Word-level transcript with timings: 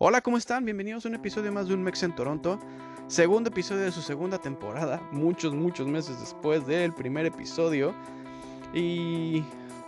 Hola, 0.00 0.20
¿cómo 0.20 0.36
están? 0.36 0.64
Bienvenidos 0.64 1.04
a 1.04 1.08
un 1.08 1.16
episodio 1.16 1.50
más 1.50 1.66
de 1.66 1.74
Un 1.74 1.82
Mex 1.82 2.04
en 2.04 2.14
Toronto. 2.14 2.60
Segundo 3.08 3.50
episodio 3.50 3.82
de 3.82 3.90
su 3.90 4.00
segunda 4.00 4.38
temporada, 4.38 5.02
muchos, 5.10 5.52
muchos 5.54 5.88
meses 5.88 6.20
después 6.20 6.64
del 6.68 6.94
primer 6.94 7.26
episodio. 7.26 7.92
Y 8.72 9.42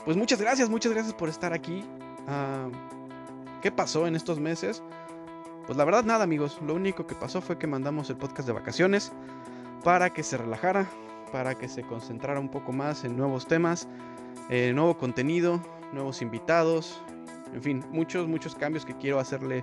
pues 0.04 0.16
muchas 0.16 0.40
gracias, 0.40 0.68
muchas 0.68 0.90
gracias 0.90 1.14
por 1.14 1.28
estar 1.28 1.52
aquí. 1.52 1.84
Ah, 2.26 2.68
¿Qué 3.62 3.70
pasó 3.70 4.08
en 4.08 4.16
estos 4.16 4.40
meses? 4.40 4.82
Pues 5.66 5.78
la 5.78 5.84
verdad 5.84 6.02
nada 6.02 6.24
amigos, 6.24 6.58
lo 6.60 6.74
único 6.74 7.06
que 7.06 7.14
pasó 7.14 7.40
fue 7.40 7.56
que 7.56 7.68
mandamos 7.68 8.10
el 8.10 8.16
podcast 8.16 8.48
de 8.48 8.52
vacaciones 8.52 9.12
para 9.84 10.10
que 10.10 10.24
se 10.24 10.36
relajara, 10.36 10.90
para 11.30 11.54
que 11.54 11.68
se 11.68 11.84
concentrara 11.84 12.40
un 12.40 12.48
poco 12.48 12.72
más 12.72 13.04
en 13.04 13.16
nuevos 13.16 13.46
temas, 13.46 13.86
eh, 14.48 14.72
nuevo 14.74 14.98
contenido, 14.98 15.62
nuevos 15.92 16.20
invitados, 16.20 17.00
en 17.54 17.62
fin, 17.62 17.84
muchos, 17.92 18.26
muchos 18.26 18.56
cambios 18.56 18.84
que 18.84 18.96
quiero 18.96 19.20
hacerle 19.20 19.62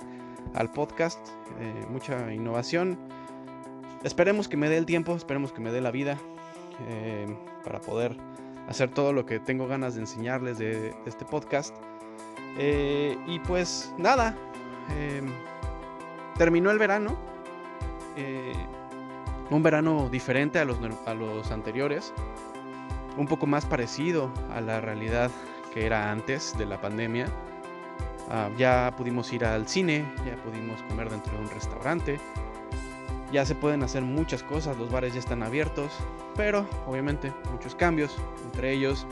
al 0.53 0.71
podcast, 0.71 1.19
eh, 1.59 1.85
mucha 1.89 2.33
innovación. 2.33 2.97
Esperemos 4.03 4.47
que 4.47 4.57
me 4.57 4.69
dé 4.69 4.77
el 4.77 4.85
tiempo, 4.85 5.15
esperemos 5.15 5.51
que 5.51 5.61
me 5.61 5.71
dé 5.71 5.81
la 5.81 5.91
vida 5.91 6.17
eh, 6.87 7.25
para 7.63 7.79
poder 7.79 8.15
hacer 8.67 8.89
todo 8.89 9.13
lo 9.13 9.25
que 9.25 9.39
tengo 9.39 9.67
ganas 9.67 9.95
de 9.95 10.01
enseñarles 10.01 10.57
de, 10.57 10.95
este 11.05 11.25
podcast. 11.25 11.75
Eh, 12.57 13.17
y 13.27 13.39
pues 13.39 13.93
nada, 13.97 14.35
terminó 16.37 16.71
el 16.71 16.79
verano. 16.79 17.17
un 19.49 19.63
verano 19.63 20.09
diferente 20.09 20.59
a 20.59 20.65
los, 20.65 20.77
a 21.05 21.13
los 21.13 21.51
anteriores. 21.51 22.13
Un 23.17 23.27
poco 23.27 23.47
más 23.47 23.65
parecido 23.65 24.31
a 24.53 24.61
la 24.61 24.79
realidad 24.79 25.31
que 25.73 25.85
era 25.85 26.11
antes 26.11 26.55
de 26.57 26.65
la 26.65 26.79
pandemia. 26.79 27.27
Ah, 28.29 28.49
ya 28.57 28.93
pudimos 28.97 29.31
ir 29.31 29.45
al 29.45 29.67
cine, 29.67 30.05
ya 30.25 30.35
pudimos 30.43 30.81
comer 30.83 31.09
dentro 31.09 31.33
de 31.33 31.43
un 31.43 31.49
restaurante, 31.49 32.19
ya 33.31 33.45
se 33.45 33.55
pueden 33.55 33.83
hacer 33.83 34.03
muchas 34.03 34.43
cosas, 34.43 34.77
los 34.77 34.91
bares 34.91 35.13
ya 35.13 35.19
están 35.19 35.43
abiertos, 35.43 35.91
pero 36.35 36.65
obviamente 36.85 37.31
muchos 37.51 37.75
cambios, 37.75 38.15
entre 38.45 38.73
ellos 38.73 39.05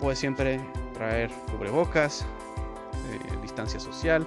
pues 0.00 0.18
siempre 0.18 0.60
traer 0.94 1.30
cubrebocas, 1.50 2.24
eh, 3.10 3.18
distancia 3.42 3.80
social 3.80 4.26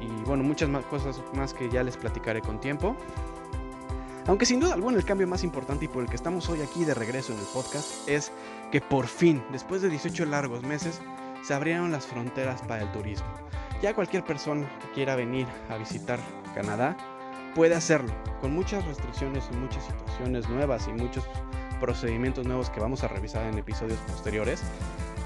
y 0.00 0.06
bueno, 0.24 0.44
muchas 0.44 0.68
más 0.68 0.84
cosas 0.84 1.20
más 1.34 1.54
que 1.54 1.68
ya 1.70 1.82
les 1.82 1.96
platicaré 1.96 2.40
con 2.40 2.60
tiempo. 2.60 2.94
Aunque 4.26 4.44
sin 4.44 4.60
duda 4.60 4.74
alguna 4.74 4.98
el 4.98 5.06
cambio 5.06 5.26
más 5.26 5.42
importante 5.42 5.86
y 5.86 5.88
por 5.88 6.02
el 6.02 6.10
que 6.10 6.16
estamos 6.16 6.48
hoy 6.50 6.60
aquí 6.60 6.84
de 6.84 6.92
regreso 6.92 7.32
en 7.32 7.38
el 7.38 7.46
podcast 7.46 8.06
es 8.06 8.30
que 8.70 8.82
por 8.82 9.06
fin, 9.06 9.42
después 9.50 9.80
de 9.80 9.88
18 9.88 10.26
largos 10.26 10.62
meses, 10.62 11.00
se 11.42 11.54
abrieron 11.54 11.90
las 11.90 12.06
fronteras 12.06 12.62
para 12.62 12.82
el 12.82 12.92
turismo. 12.92 13.26
Ya 13.82 13.94
cualquier 13.94 14.24
persona 14.24 14.68
que 14.80 14.92
quiera 14.92 15.16
venir 15.16 15.46
a 15.70 15.76
visitar 15.76 16.18
Canadá 16.54 16.96
puede 17.54 17.74
hacerlo, 17.74 18.12
con 18.40 18.52
muchas 18.52 18.84
restricciones 18.84 19.48
y 19.52 19.56
muchas 19.56 19.84
situaciones 19.84 20.48
nuevas 20.48 20.88
y 20.88 20.92
muchos 20.92 21.24
procedimientos 21.80 22.46
nuevos 22.46 22.70
que 22.70 22.80
vamos 22.80 23.04
a 23.04 23.08
revisar 23.08 23.46
en 23.46 23.58
episodios 23.58 23.98
posteriores. 24.00 24.62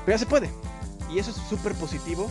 Pero 0.05 0.17
ya 0.17 0.19
se 0.19 0.27
puede. 0.27 0.51
Y 1.11 1.19
eso 1.19 1.31
es 1.31 1.37
súper 1.37 1.75
positivo, 1.75 2.31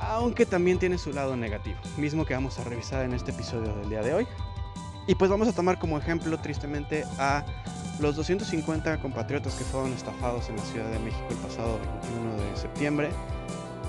aunque 0.00 0.46
también 0.46 0.78
tiene 0.78 0.98
su 0.98 1.12
lado 1.12 1.36
negativo, 1.36 1.78
mismo 1.96 2.24
que 2.24 2.34
vamos 2.34 2.58
a 2.58 2.64
revisar 2.64 3.04
en 3.04 3.14
este 3.14 3.30
episodio 3.30 3.74
del 3.76 3.88
día 3.88 4.02
de 4.02 4.14
hoy. 4.14 4.28
Y 5.06 5.14
pues 5.14 5.30
vamos 5.30 5.48
a 5.48 5.52
tomar 5.52 5.78
como 5.78 5.96
ejemplo 5.98 6.38
tristemente 6.38 7.04
a 7.18 7.44
los 8.00 8.14
250 8.16 9.00
compatriotas 9.00 9.54
que 9.54 9.64
fueron 9.64 9.92
estafados 9.92 10.48
en 10.48 10.56
la 10.56 10.62
Ciudad 10.62 10.90
de 10.90 10.98
México 11.00 11.26
el 11.30 11.36
pasado 11.36 11.78
21 12.02 12.36
de 12.36 12.56
septiembre. 12.56 13.10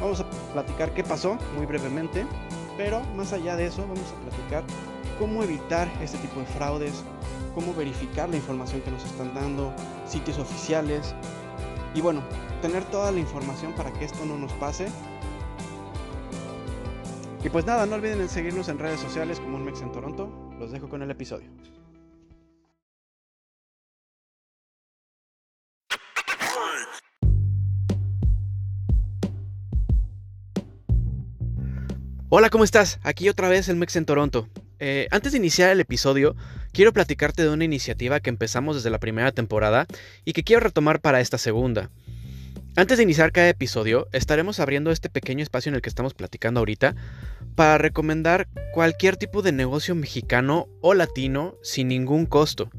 Vamos 0.02 0.22
a 0.22 0.30
platicar 0.54 0.94
qué 0.94 1.04
pasó 1.04 1.38
muy 1.56 1.66
brevemente, 1.66 2.26
pero 2.78 3.02
más 3.16 3.34
allá 3.34 3.56
de 3.56 3.68
eso 3.68 3.82
vamos 3.82 4.00
a 4.00 4.30
platicar 4.30 4.64
cómo 5.20 5.44
evitar 5.44 5.88
este 6.02 6.18
tipo 6.20 6.40
de 6.40 6.46
fraudes, 6.48 7.04
cómo 7.54 7.74
verificar 7.74 8.30
la 8.30 8.38
información 8.38 8.82
que 8.82 8.92
nos 8.92 9.04
están 9.04 9.34
dando, 9.36 9.74
sitios 10.08 10.40
oficiales 10.40 11.14
y 11.94 12.02
bueno, 12.02 12.24
tener 12.62 12.84
toda 12.86 13.12
la 13.12 13.20
información 13.20 13.74
para 13.74 13.92
que 13.92 14.06
esto 14.06 14.26
no 14.26 14.38
nos 14.38 14.52
pase. 14.54 14.88
Y 17.44 17.50
pues 17.50 17.66
nada, 17.66 17.86
no 17.86 17.96
olviden 17.96 18.28
seguirnos 18.28 18.68
en 18.70 18.80
redes 18.80 19.00
sociales 19.00 19.40
como 19.40 19.58
un 19.58 19.66
Mex 19.66 19.82
en 19.82 19.92
Toronto. 19.92 20.30
Los 20.60 20.72
dejo 20.72 20.90
con 20.90 21.02
el 21.02 21.12
episodio. 21.12 21.50
Hola, 32.32 32.52
¿cómo 32.52 32.64
estás? 32.64 33.00
Aquí 33.02 33.28
otra 33.28 33.50
vez 33.50 33.70
el 33.70 33.76
Mex 33.76 33.96
en 33.96 34.06
Toronto. 34.06 34.48
Eh, 34.78 35.08
antes 35.10 35.32
de 35.32 35.40
iniciar 35.40 35.72
el 35.72 35.80
episodio, 35.80 36.36
quiero 36.72 36.94
platicarte 36.94 37.42
de 37.42 37.50
una 37.50 37.66
iniciativa 37.66 38.20
que 38.20 38.30
empezamos 38.30 38.76
desde 38.76 38.92
la 38.92 39.00
primera 39.00 39.32
temporada 39.32 39.88
y 40.26 40.34
que 40.34 40.44
quiero 40.44 40.60
retomar 40.60 41.02
para 41.02 41.22
esta 41.22 41.40
segunda. 41.40 41.90
Antes 42.76 42.98
de 42.98 43.04
iniciar 43.04 43.32
cada 43.32 43.50
episodio, 43.50 44.08
estaremos 44.12 44.60
abriendo 44.60 44.92
este 44.92 45.10
pequeño 45.10 45.42
espacio 45.42 45.70
en 45.72 45.76
el 45.76 45.82
que 45.82 45.90
estamos 45.90 46.14
platicando 46.14 46.60
ahorita 46.60 46.94
para 47.56 47.80
recomendar 47.80 48.48
cualquier 48.76 49.18
tipo 49.18 49.42
de 49.42 49.52
negocio 49.52 49.96
mexicano 49.96 50.68
o 50.82 50.94
latino 50.94 51.56
sin 51.64 51.88
ningún 51.88 52.28
costo. 52.28 52.70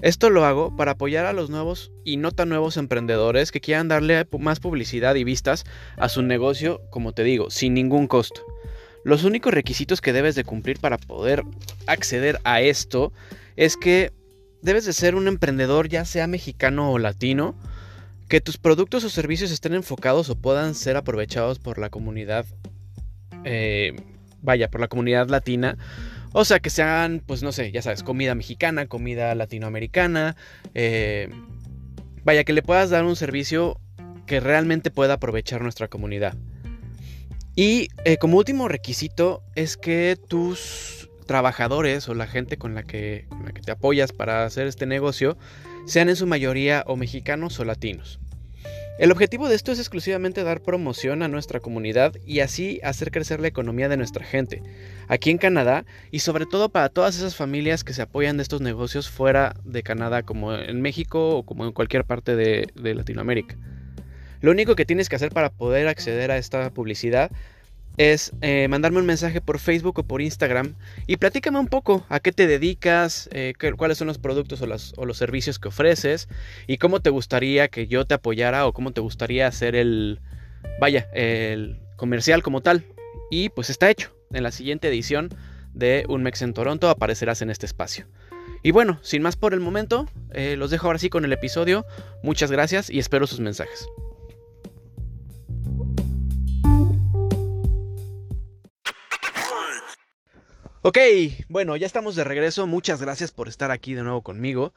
Esto 0.00 0.30
lo 0.30 0.46
hago 0.46 0.74
para 0.76 0.92
apoyar 0.92 1.26
a 1.26 1.34
los 1.34 1.50
nuevos 1.50 1.92
y 2.04 2.16
no 2.16 2.32
tan 2.32 2.48
nuevos 2.48 2.78
emprendedores 2.78 3.52
que 3.52 3.60
quieran 3.60 3.88
darle 3.88 4.26
más 4.38 4.60
publicidad 4.60 5.14
y 5.14 5.24
vistas 5.24 5.64
a 5.98 6.08
su 6.08 6.22
negocio, 6.22 6.80
como 6.88 7.12
te 7.12 7.22
digo, 7.22 7.50
sin 7.50 7.74
ningún 7.74 8.06
costo. 8.06 8.53
Los 9.04 9.24
únicos 9.24 9.52
requisitos 9.52 10.00
que 10.00 10.12
debes 10.12 10.34
de 10.34 10.44
cumplir 10.44 10.80
para 10.80 10.98
poder 10.98 11.44
acceder 11.86 12.40
a 12.44 12.62
esto 12.62 13.12
es 13.54 13.76
que 13.76 14.12
debes 14.62 14.86
de 14.86 14.94
ser 14.94 15.14
un 15.14 15.28
emprendedor 15.28 15.88
ya 15.88 16.06
sea 16.06 16.26
mexicano 16.26 16.90
o 16.90 16.98
latino, 16.98 17.54
que 18.28 18.40
tus 18.40 18.56
productos 18.56 19.04
o 19.04 19.10
servicios 19.10 19.50
estén 19.50 19.74
enfocados 19.74 20.30
o 20.30 20.36
puedan 20.36 20.74
ser 20.74 20.96
aprovechados 20.96 21.58
por 21.58 21.78
la 21.78 21.90
comunidad, 21.90 22.46
eh, 23.44 23.94
vaya, 24.40 24.70
por 24.70 24.80
la 24.80 24.88
comunidad 24.88 25.28
latina. 25.28 25.76
O 26.32 26.46
sea, 26.46 26.58
que 26.58 26.70
sean, 26.70 27.22
pues 27.24 27.42
no 27.42 27.52
sé, 27.52 27.70
ya 27.70 27.82
sabes, 27.82 28.02
comida 28.02 28.34
mexicana, 28.34 28.86
comida 28.86 29.34
latinoamericana. 29.34 30.34
Eh, 30.74 31.28
vaya, 32.24 32.42
que 32.44 32.54
le 32.54 32.62
puedas 32.62 32.88
dar 32.90 33.04
un 33.04 33.16
servicio 33.16 33.78
que 34.26 34.40
realmente 34.40 34.90
pueda 34.90 35.14
aprovechar 35.14 35.60
nuestra 35.60 35.88
comunidad. 35.88 36.34
Y 37.56 37.88
eh, 38.04 38.16
como 38.16 38.38
último 38.38 38.68
requisito 38.68 39.42
es 39.54 39.76
que 39.76 40.18
tus 40.28 41.08
trabajadores 41.26 42.08
o 42.08 42.14
la 42.14 42.26
gente 42.26 42.56
con 42.56 42.74
la, 42.74 42.82
que, 42.82 43.26
con 43.28 43.44
la 43.44 43.52
que 43.52 43.62
te 43.62 43.70
apoyas 43.70 44.12
para 44.12 44.44
hacer 44.44 44.66
este 44.66 44.86
negocio 44.86 45.38
sean 45.86 46.08
en 46.08 46.16
su 46.16 46.26
mayoría 46.26 46.84
o 46.86 46.96
mexicanos 46.96 47.58
o 47.60 47.64
latinos. 47.64 48.18
El 48.98 49.10
objetivo 49.10 49.48
de 49.48 49.56
esto 49.56 49.72
es 49.72 49.80
exclusivamente 49.80 50.44
dar 50.44 50.62
promoción 50.62 51.22
a 51.22 51.28
nuestra 51.28 51.58
comunidad 51.58 52.14
y 52.24 52.40
así 52.40 52.78
hacer 52.84 53.10
crecer 53.10 53.40
la 53.40 53.48
economía 53.48 53.88
de 53.88 53.96
nuestra 53.96 54.24
gente, 54.24 54.62
aquí 55.08 55.30
en 55.30 55.38
Canadá 55.38 55.84
y 56.12 56.20
sobre 56.20 56.46
todo 56.46 56.68
para 56.68 56.88
todas 56.90 57.16
esas 57.16 57.34
familias 57.34 57.82
que 57.82 57.92
se 57.92 58.02
apoyan 58.02 58.36
de 58.36 58.44
estos 58.44 58.60
negocios 58.60 59.10
fuera 59.10 59.56
de 59.64 59.82
Canadá, 59.82 60.22
como 60.22 60.54
en 60.54 60.80
México 60.80 61.36
o 61.36 61.42
como 61.44 61.66
en 61.66 61.72
cualquier 61.72 62.04
parte 62.04 62.36
de, 62.36 62.68
de 62.76 62.94
Latinoamérica. 62.94 63.56
Lo 64.44 64.50
único 64.50 64.76
que 64.76 64.84
tienes 64.84 65.08
que 65.08 65.16
hacer 65.16 65.32
para 65.32 65.48
poder 65.48 65.88
acceder 65.88 66.30
a 66.30 66.36
esta 66.36 66.68
publicidad 66.68 67.30
es 67.96 68.34
eh, 68.42 68.68
mandarme 68.68 68.98
un 68.98 69.06
mensaje 69.06 69.40
por 69.40 69.58
Facebook 69.58 70.00
o 70.00 70.02
por 70.02 70.20
Instagram 70.20 70.74
y 71.06 71.16
platícame 71.16 71.58
un 71.58 71.66
poco 71.66 72.04
a 72.10 72.20
qué 72.20 72.30
te 72.30 72.46
dedicas, 72.46 73.30
eh, 73.32 73.54
cuáles 73.78 73.96
son 73.96 74.06
los 74.06 74.18
productos 74.18 74.60
o, 74.60 74.66
los 75.06 75.16
servicios 75.16 75.58
que 75.58 75.68
ofreces 75.68 76.28
y 76.66 76.76
cómo 76.76 77.00
te 77.00 77.08
gustaría 77.08 77.68
que 77.68 77.86
yo 77.86 78.04
te 78.04 78.12
apoyara 78.12 78.66
o 78.66 78.74
cómo 78.74 78.92
te 78.92 79.00
gustaría 79.00 79.46
hacer 79.46 79.74
el, 79.76 80.20
vaya, 80.78 81.08
el 81.14 81.80
comercial 81.96 82.42
como 82.42 82.60
tal. 82.60 82.84
Y 83.30 83.48
pues 83.48 83.70
está 83.70 83.88
hecho. 83.88 84.14
En 84.30 84.42
la 84.42 84.50
siguiente 84.50 84.88
edición 84.88 85.30
de 85.72 86.04
Un 86.06 86.22
Mex 86.22 86.42
en 86.42 86.52
Toronto 86.52 86.90
aparecerás 86.90 87.40
en 87.40 87.48
este 87.48 87.64
espacio. 87.64 88.08
Y 88.62 88.72
bueno, 88.72 88.98
sin 89.00 89.22
más 89.22 89.36
por 89.36 89.54
el 89.54 89.60
momento, 89.60 90.06
eh, 90.34 90.56
los 90.58 90.70
dejo 90.70 90.88
ahora 90.88 90.98
sí 90.98 91.08
con 91.08 91.24
el 91.24 91.32
episodio. 91.32 91.86
Muchas 92.22 92.50
gracias 92.50 92.90
y 92.90 92.98
espero 92.98 93.26
sus 93.26 93.40
mensajes. 93.40 93.88
Ok, 100.86 100.98
bueno, 101.48 101.76
ya 101.76 101.86
estamos 101.86 102.14
de 102.14 102.24
regreso. 102.24 102.66
Muchas 102.66 103.00
gracias 103.00 103.32
por 103.32 103.48
estar 103.48 103.70
aquí 103.70 103.94
de 103.94 104.02
nuevo 104.02 104.20
conmigo. 104.20 104.74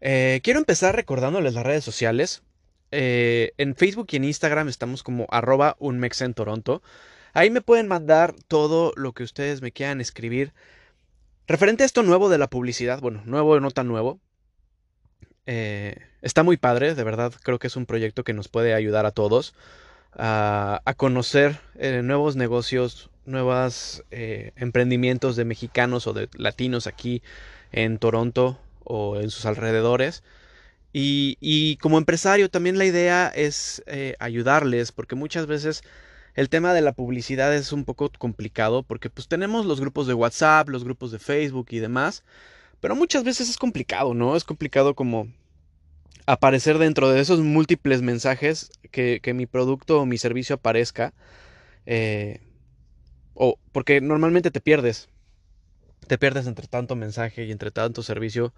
Eh, 0.00 0.38
quiero 0.44 0.60
empezar 0.60 0.94
recordándoles 0.94 1.52
las 1.52 1.66
redes 1.66 1.82
sociales. 1.82 2.44
Eh, 2.92 3.54
en 3.58 3.74
Facebook 3.74 4.06
y 4.12 4.16
en 4.18 4.24
Instagram 4.24 4.68
estamos 4.68 5.02
como 5.02 5.26
arroba. 5.30 5.76
Ahí 7.34 7.50
me 7.50 7.60
pueden 7.60 7.88
mandar 7.88 8.36
todo 8.46 8.92
lo 8.94 9.12
que 9.14 9.24
ustedes 9.24 9.60
me 9.60 9.72
quieran 9.72 10.00
escribir. 10.00 10.52
Referente 11.48 11.82
a 11.82 11.86
esto 11.86 12.04
nuevo 12.04 12.28
de 12.28 12.38
la 12.38 12.48
publicidad, 12.48 13.00
bueno, 13.00 13.22
nuevo 13.24 13.58
no 13.58 13.72
tan 13.72 13.88
nuevo. 13.88 14.20
Eh, 15.46 15.96
está 16.22 16.44
muy 16.44 16.56
padre, 16.56 16.94
de 16.94 17.02
verdad, 17.02 17.32
creo 17.42 17.58
que 17.58 17.66
es 17.66 17.74
un 17.74 17.84
proyecto 17.84 18.22
que 18.22 18.32
nos 18.32 18.46
puede 18.46 18.74
ayudar 18.74 19.06
a 19.06 19.10
todos. 19.10 19.56
A, 20.14 20.94
conocer 20.96 21.60
eh, 21.76 22.02
nuevos 22.02 22.36
negocios, 22.36 23.10
nuevos 23.26 24.04
eh, 24.10 24.52
emprendimientos 24.56 25.36
de 25.36 25.44
mexicanos 25.44 26.06
o 26.06 26.12
de 26.12 26.28
latinos 26.34 26.86
aquí 26.86 27.22
en 27.72 27.98
Toronto 27.98 28.58
o 28.84 29.20
en 29.20 29.30
sus 29.30 29.46
alrededores. 29.46 30.22
Y, 30.92 31.76
como 31.76 31.98
empresario 31.98 32.50
también 32.50 32.78
la 32.78 32.86
idea 32.86 33.28
es 33.28 33.82
eh, 33.86 34.14
ayudarles 34.18 34.90
porque 34.90 35.14
muchas 35.14 35.46
veces 35.46 35.82
el 36.34 36.48
tema 36.48 36.72
de 36.72 36.80
la 36.80 36.92
publicidad 36.92 37.54
es 37.54 37.72
un 37.72 37.84
poco 37.84 38.10
complicado 38.18 38.82
porque 38.82 39.10
pues 39.10 39.28
tenemos 39.28 39.66
los 39.66 39.80
grupos 39.80 40.06
de 40.06 40.14
WhatsApp, 40.14 40.68
los 40.68 40.84
grupos 40.84 41.12
de 41.12 41.18
Facebook 41.18 41.68
y 41.70 41.78
demás, 41.78 42.24
pero 42.80 42.96
muchas 42.96 43.22
veces 43.24 43.48
es 43.50 43.56
complicado, 43.58 44.14
¿no? 44.14 44.34
Es 44.36 44.44
complicado 44.44 44.94
como 44.94 45.28
aparecer 46.28 46.76
dentro 46.76 47.08
de 47.08 47.20
esos 47.20 47.40
múltiples 47.40 48.02
mensajes 48.02 48.70
que, 48.90 49.32
mi 49.34 49.46
producto 49.46 50.00
o 50.00 50.06
mi 50.06 50.18
servicio 50.18 50.56
aparezca. 50.56 51.14
Eh, 51.86 52.42
o 53.32 53.58
porque 53.72 54.02
normalmente 54.02 54.50
te 54.50 54.60
pierdes. 54.60 55.08
Te 56.06 56.18
pierdes 56.18 56.46
entre 56.46 56.66
tanto 56.66 56.96
mensaje 56.96 57.46
y 57.46 57.50
entre 57.50 57.70
tanto 57.70 58.02
servicio. 58.02 58.52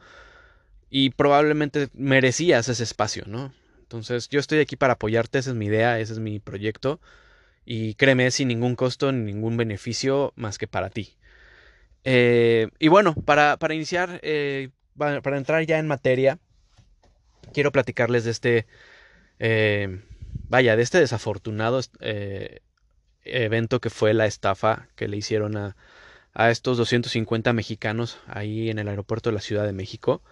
Y 0.90 1.11
probablemente 1.11 1.88
merecías 1.94 2.69
ese 2.69 2.82
espacio, 2.82 3.22
¿no? 3.28 3.55
Entonces 3.82 4.28
yo 4.28 4.40
estoy 4.40 4.58
aquí 4.58 4.75
para 4.75 4.94
apoyarte, 4.94 5.38
esa 5.38 5.50
es 5.50 5.56
mi 5.56 5.67
idea, 5.67 6.00
ese 6.00 6.14
es 6.14 6.19
mi 6.19 6.40
proyecto. 6.40 7.00
Y 7.64 7.94
créeme, 7.94 8.32
sin 8.32 8.49
ningún 8.49 8.75
costo 8.75 9.12
ni 9.12 9.32
ningún 9.32 9.56
beneficio 9.56 10.32
más 10.34 10.58
que 10.58 10.67
para 10.67 10.90
ti. 10.90 11.17
Eh, 12.02 12.69
y 12.81 12.88
bueno, 12.88 13.14
para, 13.14 13.56
iniciar, 13.72 14.19
eh, 14.25 14.70
para 14.96 15.37
entrar 15.37 15.64
ya 15.67 15.78
en 15.78 15.87
materia, 15.87 16.40
quiero 17.52 17.73
platicarles 17.73 18.25
de 18.25 18.31
este, 18.31 18.67
eh, 19.38 20.02
vaya, 20.49 20.76
de 20.76 20.82
este 20.82 20.99
desafortunado 20.99 21.81
evento 23.25 23.81
que 23.81 23.91
fue 23.91 24.14
la 24.14 24.26
estafa 24.26 24.88
que 24.97 25.08
le 25.08 25.17
hicieron 25.17 25.56
a, 25.56 25.76
a, 26.35 26.50
estos 26.50 26.79
250 26.79 27.52
mexicanos 27.52 28.19
ahí 28.26 28.70
en 28.70 28.79
el 28.79 28.88
aeropuerto 28.88 29.31
de 29.31 29.35
la 29.35 29.41
Ciudad 29.41 29.64
de 29.64 29.73
México. 29.73 30.23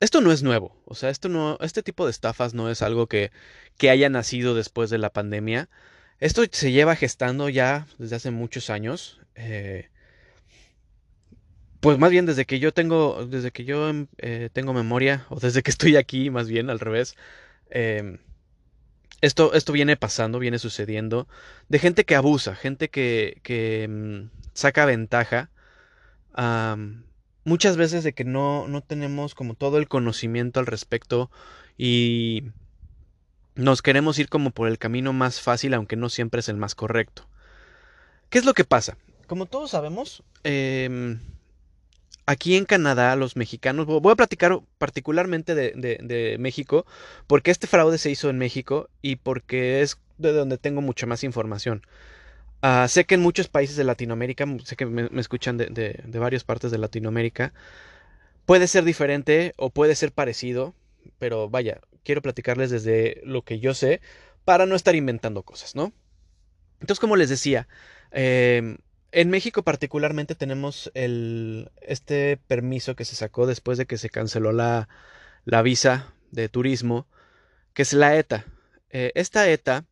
esto 0.00 0.20
no 0.20 0.32
es 0.32 0.42
nuevo, 0.42 0.76
o 0.84 0.94
sea, 0.94 1.10
esto 1.10 1.28
no, 1.28 1.58
este 1.60 1.82
tipo 1.82 2.04
de 2.04 2.10
estafas 2.10 2.54
no 2.54 2.70
es 2.70 2.82
algo 2.82 3.06
que, 3.06 3.30
que 3.78 3.90
haya 3.90 4.08
nacido 4.08 4.54
después 4.54 4.90
de 4.90 4.98
la 4.98 5.10
pandemia. 5.10 5.68
Esto 6.18 6.42
se 6.50 6.72
lleva 6.72 6.96
gestando 6.96 7.48
ya 7.48 7.86
desde 7.98 8.16
hace 8.16 8.30
muchos 8.30 8.70
años. 8.70 9.20
Eh, 9.34 9.90
pues 11.86 12.00
más 12.00 12.10
bien 12.10 12.26
desde 12.26 12.46
que 12.46 12.58
yo 12.58 12.74
tengo, 12.74 13.26
desde 13.26 13.52
que 13.52 13.64
yo 13.64 13.88
em, 13.88 14.08
eh, 14.18 14.50
tengo 14.52 14.72
memoria, 14.72 15.24
o 15.28 15.38
desde 15.38 15.62
que 15.62 15.70
estoy 15.70 15.94
aquí, 15.94 16.30
más 16.30 16.48
bien 16.48 16.68
al 16.68 16.80
revés, 16.80 17.14
em, 17.70 18.18
esto, 19.20 19.54
esto 19.54 19.72
viene 19.72 19.96
pasando, 19.96 20.40
viene 20.40 20.58
sucediendo, 20.58 21.28
de 21.68 21.78
gente 21.78 22.04
que 22.04 22.16
abusa, 22.16 22.56
gente 22.56 22.90
que, 22.90 23.40
que 23.44 23.84
em, 23.84 24.30
saca 24.52 24.84
ventaja, 24.84 25.52
muchas 27.44 27.76
veces 27.76 28.02
de 28.02 28.14
que 28.14 28.24
no, 28.24 28.66
no 28.66 28.80
tenemos 28.80 29.36
como 29.36 29.54
todo 29.54 29.78
el 29.78 29.86
conocimiento 29.86 30.58
al 30.58 30.66
respecto 30.66 31.30
y 31.78 32.50
nos 33.54 33.80
queremos 33.80 34.18
ir 34.18 34.28
como 34.28 34.50
por 34.50 34.66
el 34.66 34.78
camino 34.78 35.12
más 35.12 35.40
fácil, 35.40 35.72
aunque 35.72 35.94
no 35.94 36.08
siempre 36.08 36.40
es 36.40 36.48
el 36.48 36.56
más 36.56 36.74
correcto. 36.74 37.28
¿Qué 38.28 38.38
es 38.38 38.44
lo 38.44 38.54
que 38.54 38.64
pasa? 38.64 38.98
Como 39.28 39.46
todos 39.46 39.70
sabemos, 39.70 40.24
aquí 42.26 42.56
en 42.56 42.64
Canadá, 42.64 43.16
los 43.16 43.36
mexicanos, 43.36 43.86
voy 43.86 44.12
a 44.12 44.16
platicar 44.16 44.60
particularmente 44.78 45.54
de, 45.54 46.36
México, 46.38 46.84
porque 47.26 47.50
este 47.50 47.66
fraude 47.66 47.98
se 47.98 48.10
hizo 48.10 48.28
en 48.28 48.38
México 48.38 48.90
y 49.00 49.16
porque 49.16 49.80
es 49.82 49.98
de 50.18 50.32
donde 50.32 50.58
tengo 50.58 50.82
mucha 50.82 51.06
más 51.06 51.24
información. 51.24 51.86
Ah, 52.62 52.86
sé 52.88 53.04
que 53.04 53.14
en 53.14 53.22
muchos 53.22 53.48
países 53.48 53.76
de 53.76 53.84
Latinoamérica, 53.84 54.46
sé 54.64 54.76
que 54.76 54.86
me, 54.86 55.08
escuchan 55.20 55.56
de, 55.56 55.66
de, 55.66 56.18
varias 56.18 56.42
partes 56.44 56.70
de 56.70 56.78
Latinoamérica, 56.78 57.52
puede 58.44 58.66
ser 58.66 58.84
diferente 58.84 59.54
o 59.56 59.70
puede 59.70 59.94
ser 59.94 60.12
parecido, 60.12 60.74
pero 61.18 61.48
vaya, 61.48 61.80
quiero 62.02 62.22
platicarles 62.22 62.70
desde 62.70 63.20
lo 63.24 63.42
que 63.42 63.60
yo 63.60 63.74
sé 63.74 64.00
para 64.44 64.66
no 64.66 64.74
estar 64.74 64.94
inventando 64.94 65.42
cosas, 65.42 65.76
¿no? 65.76 65.92
Entonces, 66.80 67.00
como 67.00 67.16
les 67.16 67.28
decía, 67.28 67.68
eh, 68.10 68.78
en 69.12 69.30
México 69.30 69.62
particularmente 69.62 70.34
tenemos 70.34 70.90
el, 70.94 71.70
este 71.80 72.38
permiso 72.46 72.96
que 72.96 73.04
se 73.04 73.16
sacó 73.16 73.46
después 73.46 73.78
de 73.78 73.86
que 73.86 73.98
se 73.98 74.10
canceló 74.10 74.52
la, 74.52 74.88
la 75.44 75.62
visa 75.62 76.12
de 76.30 76.48
turismo, 76.48 77.06
que 77.72 77.82
es 77.82 77.92
la 77.92 78.16
ETA. 78.16 78.44
Eh, 78.90 79.12
esta 79.14 79.48
ETA 79.48 79.84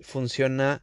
funciona 0.00 0.82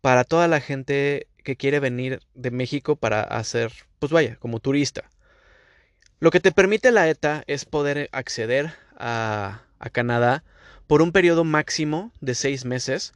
para 0.00 0.24
toda 0.24 0.48
la 0.48 0.60
gente 0.60 1.28
que 1.42 1.56
quiere 1.56 1.80
venir 1.80 2.20
de 2.34 2.50
México 2.50 2.96
para 2.96 3.22
hacer, 3.22 3.72
pues 3.98 4.12
vaya, 4.12 4.36
como 4.36 4.60
turista. 4.60 5.10
Lo 6.20 6.30
que 6.30 6.40
te 6.40 6.52
permite 6.52 6.90
la 6.90 7.08
ETA 7.08 7.44
es 7.46 7.64
poder 7.64 8.08
acceder 8.12 8.74
a, 8.96 9.62
a 9.78 9.90
Canadá 9.90 10.44
por 10.86 11.02
un 11.02 11.12
periodo 11.12 11.44
máximo 11.44 12.12
de 12.20 12.34
seis 12.34 12.64
meses 12.64 13.12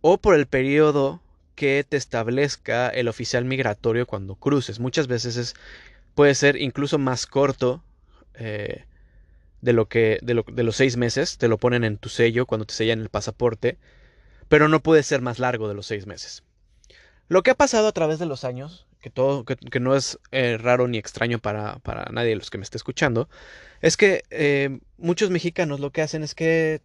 o 0.00 0.18
por 0.18 0.34
el 0.34 0.46
periodo 0.46 1.22
que 1.56 1.84
te 1.88 1.96
establezca 1.96 2.88
el 2.88 3.08
oficial 3.08 3.44
migratorio 3.44 4.06
cuando 4.06 4.36
cruces. 4.36 4.78
Muchas 4.78 5.08
veces 5.08 5.36
es, 5.36 5.54
puede 6.14 6.36
ser 6.36 6.56
incluso 6.60 6.98
más 6.98 7.26
corto 7.26 7.82
eh, 8.34 8.84
de 9.62 9.72
lo 9.72 9.88
que 9.88 10.20
de, 10.22 10.44
de, 10.46 10.62
los 10.62 10.76
seis 10.76 10.96
meses. 10.96 11.38
Te 11.38 11.48
lo 11.48 11.58
ponen 11.58 11.82
en 11.82 11.96
tu 11.96 12.08
sello 12.08 12.46
cuando 12.46 12.66
te 12.66 12.74
sellan 12.74 13.00
el 13.00 13.08
pasaporte, 13.08 13.78
pero 14.48 14.68
no 14.68 14.80
puede 14.80 15.02
ser 15.02 15.22
más 15.22 15.40
largo 15.40 15.66
de 15.66 15.74
los 15.74 15.86
seis 15.86 16.06
meses. 16.06 16.44
Lo 17.28 17.42
que 17.42 17.50
ha 17.50 17.56
pasado 17.56 17.88
a 17.88 17.92
través 17.92 18.20
de 18.20 18.26
los 18.26 18.44
años, 18.44 18.86
que, 19.00 19.10
todo, 19.10 19.44
que, 19.44 19.80
no 19.80 19.96
es 19.96 20.18
eh, 20.30 20.58
raro 20.58 20.86
ni 20.86 20.98
extraño 20.98 21.40
para, 21.40 21.78
para, 21.80 22.04
nadie 22.12 22.30
de 22.30 22.36
los 22.36 22.50
que 22.50 22.58
me 22.58 22.64
esté 22.64 22.76
escuchando, 22.76 23.28
es 23.80 23.96
que 23.96 24.22
eh, 24.30 24.78
muchos 24.96 25.30
mexicanos 25.30 25.80
lo 25.80 25.90
que 25.90 26.02
hacen 26.02 26.22
es 26.22 26.34
que 26.34 26.80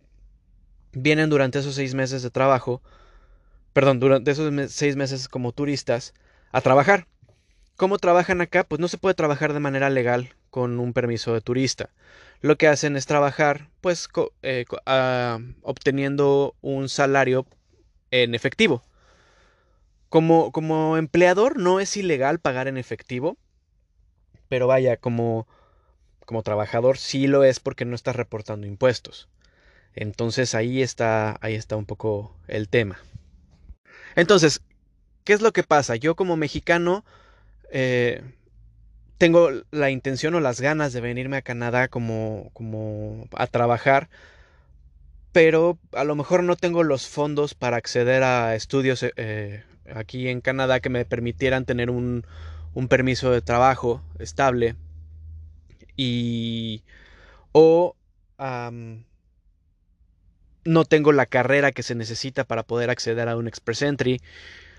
vienen 0.94 1.30
durante 1.30 1.60
esos 1.60 1.76
seis 1.76 1.94
meses 1.94 2.24
de 2.24 2.32
trabajo 2.32 2.82
perdón, 3.74 4.00
durante 4.00 4.32
esos 4.32 4.52
seis 4.72 4.96
meses 4.96 5.28
como 5.28 5.52
turistas 5.52 6.14
a 6.52 6.62
trabajar. 6.62 7.08
¿Cómo 7.76 7.98
trabajan 7.98 8.42
acá? 8.42 8.64
Pues 8.64 8.80
no 8.80 8.88
se 8.88 8.98
puede 8.98 9.16
trabajar 9.16 9.54
de 9.54 9.60
manera 9.60 9.90
legal 9.90 10.36
con 10.50 10.80
un 10.80 10.94
permiso 10.94 11.34
de 11.34 11.42
turista. 11.42 11.90
Lo 12.42 12.58
que 12.58 12.68
hacen 12.68 12.96
es 12.96 13.06
trabajar, 13.06 13.70
pues, 13.82 14.08
eh, 14.44 14.66
ah, 14.86 15.40
obteniendo 15.62 16.56
un 16.62 16.90
salario 16.90 17.48
en 18.12 18.36
efectivo. 18.36 18.84
Como, 20.10 20.52
como 20.52 20.98
empleador 20.98 21.58
no 21.58 21.80
es 21.80 21.96
ilegal 21.96 22.40
pagar 22.40 22.68
en 22.68 22.78
efectivo, 22.78 23.38
pero 24.50 24.68
vaya, 24.68 24.98
como, 24.98 25.48
como 26.26 26.44
trabajador 26.44 26.98
sí 26.98 27.28
lo 27.28 27.44
es 27.46 27.60
porque 27.60 27.86
no 27.86 27.96
estás 27.96 28.16
reportando 28.16 28.68
impuestos. 28.68 29.30
Entonces 29.96 30.56
ahí 30.56 30.82
está, 30.82 31.38
ahí 31.42 31.56
está 31.56 31.78
un 31.78 31.86
poco 31.86 32.36
el 32.48 32.68
tema. 32.68 33.00
Entonces, 34.16 34.62
¿qué 35.24 35.34
es 35.34 35.42
lo 35.42 35.52
que 35.52 35.64
pasa? 35.64 35.96
Yo 35.96 36.16
como 36.16 36.38
mexicano 36.38 37.04
eh, 37.72 38.22
tengo 39.18 39.50
la 39.72 39.90
intención 39.90 40.36
o 40.36 40.40
las 40.40 40.62
ganas 40.62 40.94
de 40.94 41.02
venirme 41.02 41.38
a 41.38 41.42
Canadá 41.42 41.88
como, 41.88 42.50
como 42.54 43.28
a 43.34 43.48
trabajar, 43.48 44.10
pero 45.32 45.78
a 45.94 46.04
lo 46.04 46.16
mejor 46.16 46.44
no 46.44 46.56
tengo 46.56 46.84
los 46.84 47.08
fondos 47.08 47.54
para 47.54 47.78
acceder 47.78 48.24
a 48.24 48.56
estudios 48.56 49.06
eh, 49.16 49.64
aquí 49.94 50.28
en 50.28 50.42
Canadá 50.42 50.80
que 50.80 50.90
me 50.90 51.06
permitieran 51.06 51.66
tener 51.66 51.90
un, 51.90 52.26
un 52.74 52.88
permiso 52.88 53.32
de 53.32 53.42
trabajo 53.42 54.02
estable 54.20 54.76
y 55.96 56.84
o 57.52 57.96
no 60.64 60.86
tengo 60.86 61.12
la 61.12 61.26
carrera 61.26 61.72
que 61.72 61.84
se 61.84 61.96
necesita 61.96 62.44
para 62.44 62.64
poder 62.64 62.90
acceder 62.90 63.28
a 63.28 63.38
un 63.38 63.48
Express 63.48 63.82
Entry 63.82 64.22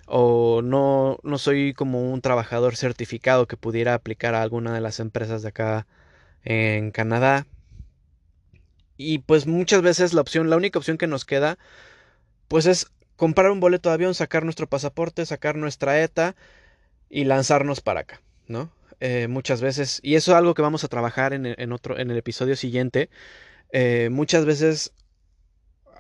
o 0.07 0.63
no, 0.63 1.19
no 1.23 1.39
soy 1.39 1.75
como 1.75 2.13
un 2.13 2.21
trabajador 2.21 2.77
certificado 2.77 3.47
que 3.47 3.57
pudiera 3.57 3.95
aplicar 3.95 4.35
a 4.35 4.43
alguna 4.43 4.75
de 4.75 4.81
las 4.81 5.01
empresas 5.01 5.43
de 5.43 5.49
acá 5.49 5.87
en 6.45 6.91
Canadá. 6.91 7.47
Y 8.97 9.21
pues 9.21 9.47
muchas 9.47 9.83
veces 9.83 10.13
la 10.13 10.21
opción, 10.21 10.51
la 10.51 10.57
única 10.57 10.79
opción 10.79 10.99
que 10.99 11.07
nos 11.07 11.25
queda, 11.25 11.59
pues 12.49 12.67
es 12.67 12.89
comprar 13.17 13.51
un 13.51 13.61
boleto 13.61 13.89
de 13.89 13.95
avión, 13.95 14.15
sacar 14.15 14.45
nuestro 14.45 14.67
pasaporte, 14.67 15.25
sacar 15.27 15.57
nuestra 15.57 16.01
ETA 16.03 16.37
y 17.09 17.25
lanzarnos 17.25 17.81
para 17.81 18.01
acá, 18.01 18.21
¿no? 18.49 18.71
Eh, 19.01 19.27
muchas 19.29 19.61
veces, 19.61 19.99
y 20.03 20.15
eso 20.15 20.33
es 20.33 20.39
algo 20.39 20.55
que 20.55 20.63
vamos 20.63 20.85
a 20.85 20.89
trabajar 20.89 21.33
en, 21.33 21.73
otro, 21.73 21.99
en 21.99 22.11
el 22.11 22.17
episodio 22.17 22.55
siguiente. 22.55 23.11
Eh, 23.73 24.09
muchas 24.13 24.45
veces 24.45 24.93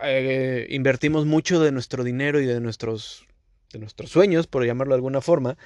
eh, 0.03 0.67
invertimos 0.71 1.27
mucho 1.27 1.61
de 1.61 1.73
nuestro 1.73 2.05
dinero 2.05 2.41
y 2.41 2.47
de 2.47 2.61
nuestros, 2.61 3.27
de 3.73 3.79
nuestros 3.79 4.11
sueños, 4.11 4.47
por 4.47 4.65
llamarlo 4.65 4.95
de 4.95 4.99
alguna 4.99 5.21
forma, 5.21 5.57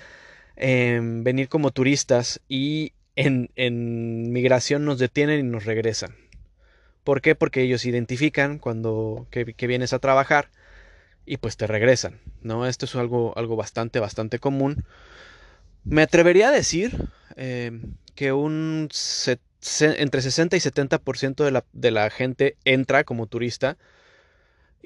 en 0.57 1.25
venir 1.25 1.49
como 1.49 1.71
turistas 1.71 2.41
y 2.49 2.93
en, 3.15 3.51
en 3.57 4.33
migración 4.33 4.85
nos 4.85 4.99
detienen 4.99 5.41
y 5.41 5.49
nos 5.49 5.65
regresan. 5.65 6.15
¿Por 7.07 7.21
qué? 7.21 7.37
Porque 7.37 7.63
ellos 7.63 7.87
identifican 7.87 8.59
cuando 8.59 9.29
que, 9.31 9.45
vienes 9.69 9.93
a 9.93 10.01
trabajar 10.01 10.51
y 11.25 11.37
pues 11.37 11.57
te 11.57 11.69
regresan, 11.69 12.19
¿no? 12.43 12.67
Esto 12.67 12.87
es 12.87 12.97
algo, 12.97 13.33
algo 13.37 13.55
bastante, 13.55 14.01
bastante 14.01 14.41
común. 14.41 14.85
Me 15.85 16.03
atrevería 16.03 16.49
a 16.49 16.51
decir 16.51 17.09
eh, 17.37 17.81
que 18.17 18.33
un 18.33 18.89
entre 19.81 20.21
60 20.21 20.57
y 20.57 20.61
70% 20.61 21.45
de 21.45 21.51
la, 21.53 21.65
de 21.73 21.91
la 21.93 22.11
gente 22.11 22.57
entra 22.65 23.05
como 23.05 23.29
turista 23.29 23.77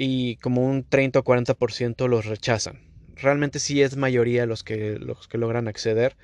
y 0.02 0.36
como 0.36 0.64
un 0.64 0.82
30 0.82 1.18
o 1.18 1.24
40% 1.24 2.08
los 2.08 2.24
rechazan. 2.24 2.80
Realmente 3.16 3.58
sí 3.58 3.82
es 3.82 3.98
mayoría 3.98 4.46
los 4.46 4.64
que, 4.64 4.98
los 4.98 5.28
que 5.28 5.36
logran 5.36 5.68
acceder. 5.68 6.16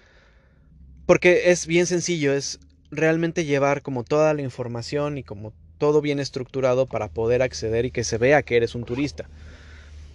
Porque 1.04 1.50
es 1.50 1.66
bien 1.66 1.84
sencillo, 1.84 2.32
es 2.32 2.58
realmente 2.90 3.44
llevar 3.44 3.82
como 3.82 4.02
toda 4.02 4.32
la 4.32 4.40
información 4.40 5.18
y 5.18 5.24
como 5.24 5.52
todo 5.76 6.00
bien 6.00 6.20
estructurado 6.20 6.86
para 6.86 7.08
poder 7.08 7.42
acceder 7.42 7.84
y 7.84 7.90
que 7.90 8.02
se 8.02 8.16
vea 8.16 8.42
que 8.42 8.56
eres 8.56 8.74
un 8.74 8.84
turista. 8.84 9.28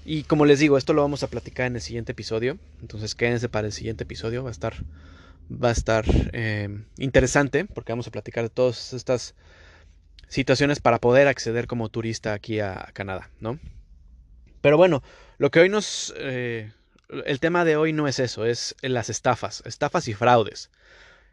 Y 0.06 0.24
como 0.24 0.48
les 0.48 0.58
digo, 0.58 0.76
esto 0.76 0.94
lo 0.94 1.04
vamos 1.04 1.22
a 1.22 1.28
platicar 1.28 1.68
en 1.68 1.76
el 1.76 1.82
siguiente 1.82 2.14
episodio. 2.14 2.58
Entonces 2.82 3.14
quédense 3.14 3.48
para 3.48 3.68
el 3.68 3.74
siguiente 3.74 4.06
episodio. 4.06 4.42
Va 4.42 4.50
a 4.50 4.54
estar, 4.54 4.74
va 5.52 5.70
a 5.70 5.74
estar 5.74 6.06
eh, 6.34 6.68
interesante 6.98 7.66
porque 7.66 7.92
vamos 7.92 8.08
a 8.08 8.12
platicar 8.12 8.44
de 8.44 8.50
todas 8.50 8.94
estas 8.94 9.36
situaciones 10.32 10.80
para 10.80 11.00
poder 11.00 11.28
acceder 11.28 11.68
como 11.68 11.90
turista 11.90 12.32
aquí 12.32 12.62
a, 12.62 12.90
Canadá, 12.94 13.30
¿no? 13.42 13.60
Pero 14.62 14.78
bueno, 14.78 15.04
lo 15.38 15.52
que 15.52 15.60
hoy 15.60 15.70
nos... 15.70 16.14
Eh, 16.18 16.72
el 17.26 17.42
tema 17.42 17.66
de 17.66 17.76
hoy 17.76 17.92
no 17.92 18.08
es 18.08 18.20
eso, 18.20 18.46
es 18.46 18.74
las 18.82 19.10
estafas, 19.10 19.62
estafas 19.66 20.08
y 20.08 20.14
fraudes. 20.14 20.72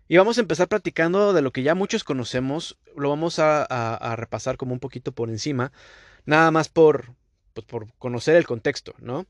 Y 0.09 0.17
vamos 0.17 0.37
a 0.37 0.41
empezar 0.41 0.67
platicando 0.67 1.33
de 1.33 1.43
lo 1.43 1.53
que 1.53 1.63
ya 1.63 1.77
muchos 1.77 2.03
conocemos, 2.03 2.77
lo 2.97 3.11
vamos 3.11 3.39
a, 3.39 3.63
a 3.63 4.17
repasar 4.17 4.57
como 4.57 4.73
un 4.73 4.81
poquito 4.81 5.13
por 5.13 5.31
encima, 5.31 5.71
nada 6.27 6.51
más 6.51 6.69
por, 6.69 7.15
pues, 7.55 7.65
por 7.67 7.93
conocer 7.99 8.35
el 8.35 8.47
contexto, 8.47 8.95
¿no? 8.99 9.27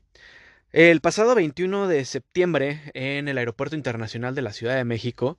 El 0.71 1.01
pasado 1.01 1.35
21 1.35 1.87
de 1.87 2.05
septiembre, 2.05 2.81
en 2.95 3.27
el 3.27 3.37
Aeropuerto 3.37 3.75
Internacional 3.75 4.33
de 4.33 4.41
la 4.41 4.53
Ciudad 4.53 4.75
de 4.75 4.85
México, 4.85 5.37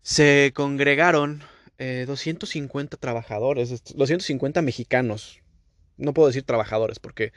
se 0.00 0.52
congregaron 0.54 1.42
250 1.78 2.96
eh, 2.96 2.98
trabajadores, 2.98 3.82
250 3.94 4.62
mexicanos. 4.62 5.40
No 5.96 6.12
puedo 6.12 6.28
decir 6.28 6.42
trabajadores 6.42 6.98
porque 6.98 7.32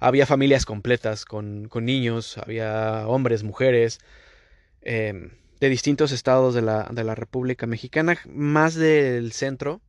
había 0.00 0.26
familias 0.26 0.66
completas 0.66 1.24
con, 1.24 1.68
niños, 1.74 2.38
había 2.38 3.06
hombres, 3.06 3.42
mujeres, 3.42 3.98
em, 4.82 5.30
de 5.60 5.68
distintos 5.68 6.12
estados 6.12 6.54
de 6.54 6.62
la, 6.62 6.88
de 6.92 7.04
la 7.04 7.14
República 7.14 7.66
Mexicana, 7.66 8.18
más 8.26 8.74
del 8.74 9.32
centro. 9.32 9.80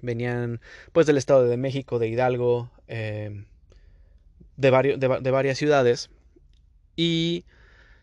Venían 0.00 0.60
pues 0.92 1.06
del 1.06 1.16
Estado 1.16 1.48
de 1.48 1.56
México, 1.56 1.98
de 1.98 2.08
Hidalgo, 2.08 2.70
em, 2.86 3.46
de, 4.56 4.96
de, 4.96 5.30
varias 5.30 5.58
ciudades 5.58 6.10
y 6.96 7.44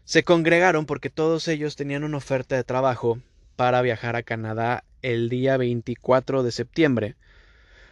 se 0.05 0.23
congregaron 0.23 0.85
porque 0.85 1.09
todos 1.09 1.47
ellos 1.47 1.75
tenían 1.75 2.03
una 2.03 2.17
oferta 2.17 2.55
de 2.55 2.63
trabajo 2.63 3.19
para 3.55 3.81
viajar 3.81 4.15
a 4.15 4.23
Canadá 4.23 4.83
el 5.05 5.29
día 5.29 5.55
24 5.57 6.41
de 6.41 6.51
septiembre. 6.51 7.15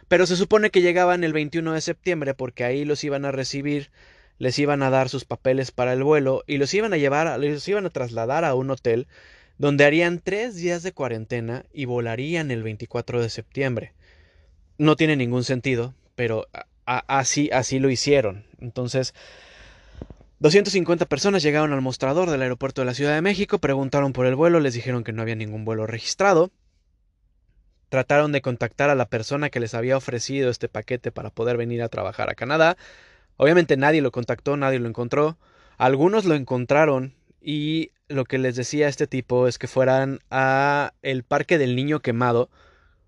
Pero 0.08 0.26
se 0.26 0.36
supone 0.36 0.70
que 0.70 0.82
llegaban 0.82 1.22
el 1.22 1.32
21 1.32 1.72
de 1.72 1.80
septiembre 1.80 2.34
porque 2.34 2.64
ahí 2.64 2.84
los 2.84 3.04
iban 3.04 3.24
a 3.24 3.30
recibir, 3.30 3.90
les 4.38 4.58
iban 4.58 4.82
a 4.82 4.90
dar 4.90 5.08
sus 5.08 5.24
papeles 5.24 5.70
para 5.70 5.92
el 5.92 6.02
vuelo 6.02 6.42
y 6.46 6.58
los 6.58 6.74
iban 6.74 6.92
a 6.92 6.96
llevar, 6.96 7.38
los 7.38 7.68
iban 7.68 7.86
a 7.86 7.90
trasladar 7.90 8.44
a 8.44 8.54
un 8.56 8.70
hotel 8.70 9.06
donde 9.58 9.84
harían 9.84 10.18
tres 10.18 10.56
días 10.56 10.82
de 10.82 10.92
cuarentena 10.92 11.64
y 11.72 11.84
volarían 11.84 12.50
el 12.50 12.64
24 12.64 13.22
de 13.22 13.30
septiembre. 13.30 13.92
No 14.76 14.96
tiene 14.96 15.14
ningún 15.14 15.44
sentido, 15.44 15.94
pero 16.16 16.48
así, 16.84 17.48
así 17.52 17.78
lo 17.78 17.90
hicieron. 17.90 18.44
Entonces, 18.60 19.14
250 20.40 21.06
personas 21.06 21.44
llegaron 21.44 21.72
al 21.72 21.80
mostrador 21.80 22.28
del 22.28 22.42
aeropuerto 22.42 22.82
de 22.82 22.86
la 22.86 22.94
Ciudad 22.94 23.14
de 23.14 23.22
México, 23.22 23.60
preguntaron 23.60 24.12
por 24.12 24.26
el 24.26 24.34
vuelo, 24.34 24.58
les 24.58 24.74
dijeron 24.74 25.04
que 25.04 25.12
no 25.12 25.22
había 25.22 25.36
ningún 25.36 25.64
vuelo 25.64 25.86
registrado. 25.86 26.50
Trataron 27.94 28.32
de 28.32 28.42
contactar 28.42 28.90
a 28.90 28.96
la 28.96 29.08
persona 29.08 29.50
que 29.50 29.60
les 29.60 29.72
había 29.72 29.96
ofrecido 29.96 30.50
este 30.50 30.68
paquete 30.68 31.12
para 31.12 31.30
poder 31.30 31.56
venir 31.56 31.80
a 31.80 31.88
trabajar 31.88 32.28
a 32.28 32.34
Canadá. 32.34 32.76
Obviamente 33.36 33.76
nadie 33.76 34.02
lo 34.02 34.10
contactó, 34.10 34.56
nadie 34.56 34.80
lo 34.80 34.88
encontró. 34.88 35.38
Algunos 35.78 36.24
lo 36.24 36.34
encontraron 36.34 37.14
y 37.40 37.92
lo 38.08 38.24
que 38.24 38.38
les 38.38 38.56
decía 38.56 38.88
este 38.88 39.06
tipo 39.06 39.46
es 39.46 39.58
que 39.58 39.68
fueran 39.68 40.18
a 40.28 40.92
el 41.02 41.22
Parque 41.22 41.56
del 41.56 41.76
Niño 41.76 42.00
Quemado, 42.00 42.50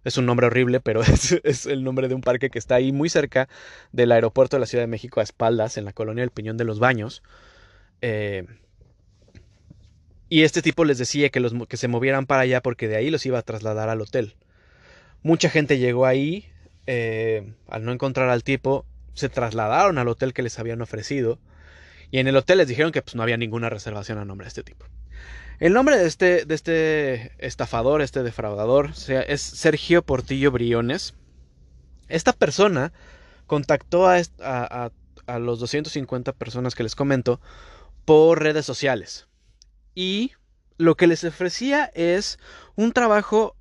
es 0.04 0.18
un 0.18 0.26
nombre 0.26 0.46
horrible, 0.46 0.78
pero 0.78 1.02
es, 1.42 1.66
el 1.66 1.82
nombre 1.82 2.06
de 2.06 2.14
un 2.14 2.20
parque 2.20 2.48
que 2.48 2.60
está 2.60 2.76
ahí 2.76 2.92
muy 2.92 3.08
cerca 3.08 3.48
del 3.90 4.12
aeropuerto 4.12 4.54
de 4.54 4.60
la 4.60 4.66
Ciudad 4.66 4.84
de 4.84 4.88
México 4.88 5.18
a 5.18 5.24
espaldas, 5.24 5.78
en 5.78 5.84
la 5.84 5.94
colonia 5.94 6.22
del 6.22 6.30
Piñón 6.30 6.58
de 6.58 6.64
los 6.64 6.78
Baños. 6.78 7.24
Eh, 8.02 8.46
y 10.28 10.44
este 10.44 10.62
tipo 10.62 10.84
les 10.84 10.98
decía 10.98 11.30
que, 11.30 11.40
los, 11.40 11.54
que 11.66 11.76
se 11.76 11.88
movieran 11.88 12.26
para 12.26 12.42
allá 12.42 12.62
porque 12.62 12.86
de 12.86 12.94
ahí 12.94 13.10
los 13.10 13.26
iba 13.26 13.40
a 13.40 13.42
trasladar 13.42 13.88
al 13.88 14.00
hotel. 14.00 14.36
Mucha 15.26 15.50
gente 15.50 15.78
llegó 15.78 16.06
ahí, 16.06 16.46
eh, 16.86 17.52
al 17.66 17.84
no 17.84 17.90
encontrar 17.90 18.28
al 18.28 18.44
tipo, 18.44 18.86
se 19.12 19.28
trasladaron 19.28 19.98
al 19.98 20.06
hotel 20.06 20.32
que 20.32 20.44
les 20.44 20.56
habían 20.60 20.80
ofrecido. 20.82 21.40
Y 22.12 22.20
en 22.20 22.28
el 22.28 22.36
hotel 22.36 22.58
les 22.58 22.68
dijeron 22.68 22.92
que 22.92 23.02
pues, 23.02 23.16
no 23.16 23.24
había 23.24 23.36
ninguna 23.36 23.68
reservación 23.68 24.18
a 24.18 24.24
nombre 24.24 24.44
de 24.44 24.50
este 24.50 24.62
tipo. 24.62 24.86
El 25.58 25.72
nombre 25.72 25.98
de 25.98 26.06
este, 26.06 26.44
de 26.44 26.54
este 26.54 27.32
estafador, 27.44 28.02
este 28.02 28.22
defraudador, 28.22 28.90
es 29.08 29.40
Sergio 29.40 30.02
Portillo 30.02 30.52
Briones. 30.52 31.14
Esta 32.08 32.32
persona 32.32 32.92
contactó 33.48 34.06
a, 34.06 34.20
a, 34.38 34.90
a, 35.26 35.38
los 35.40 35.58
250 35.58 36.34
personas 36.34 36.76
que 36.76 36.84
les 36.84 36.94
comento 36.94 37.40
por 38.04 38.44
redes 38.44 38.64
sociales. 38.64 39.26
Y 39.92 40.34
lo 40.78 40.94
que 40.94 41.08
les 41.08 41.24
ofrecía 41.24 41.90
es 41.96 42.38
un 42.76 42.92
trabajo 42.92 43.55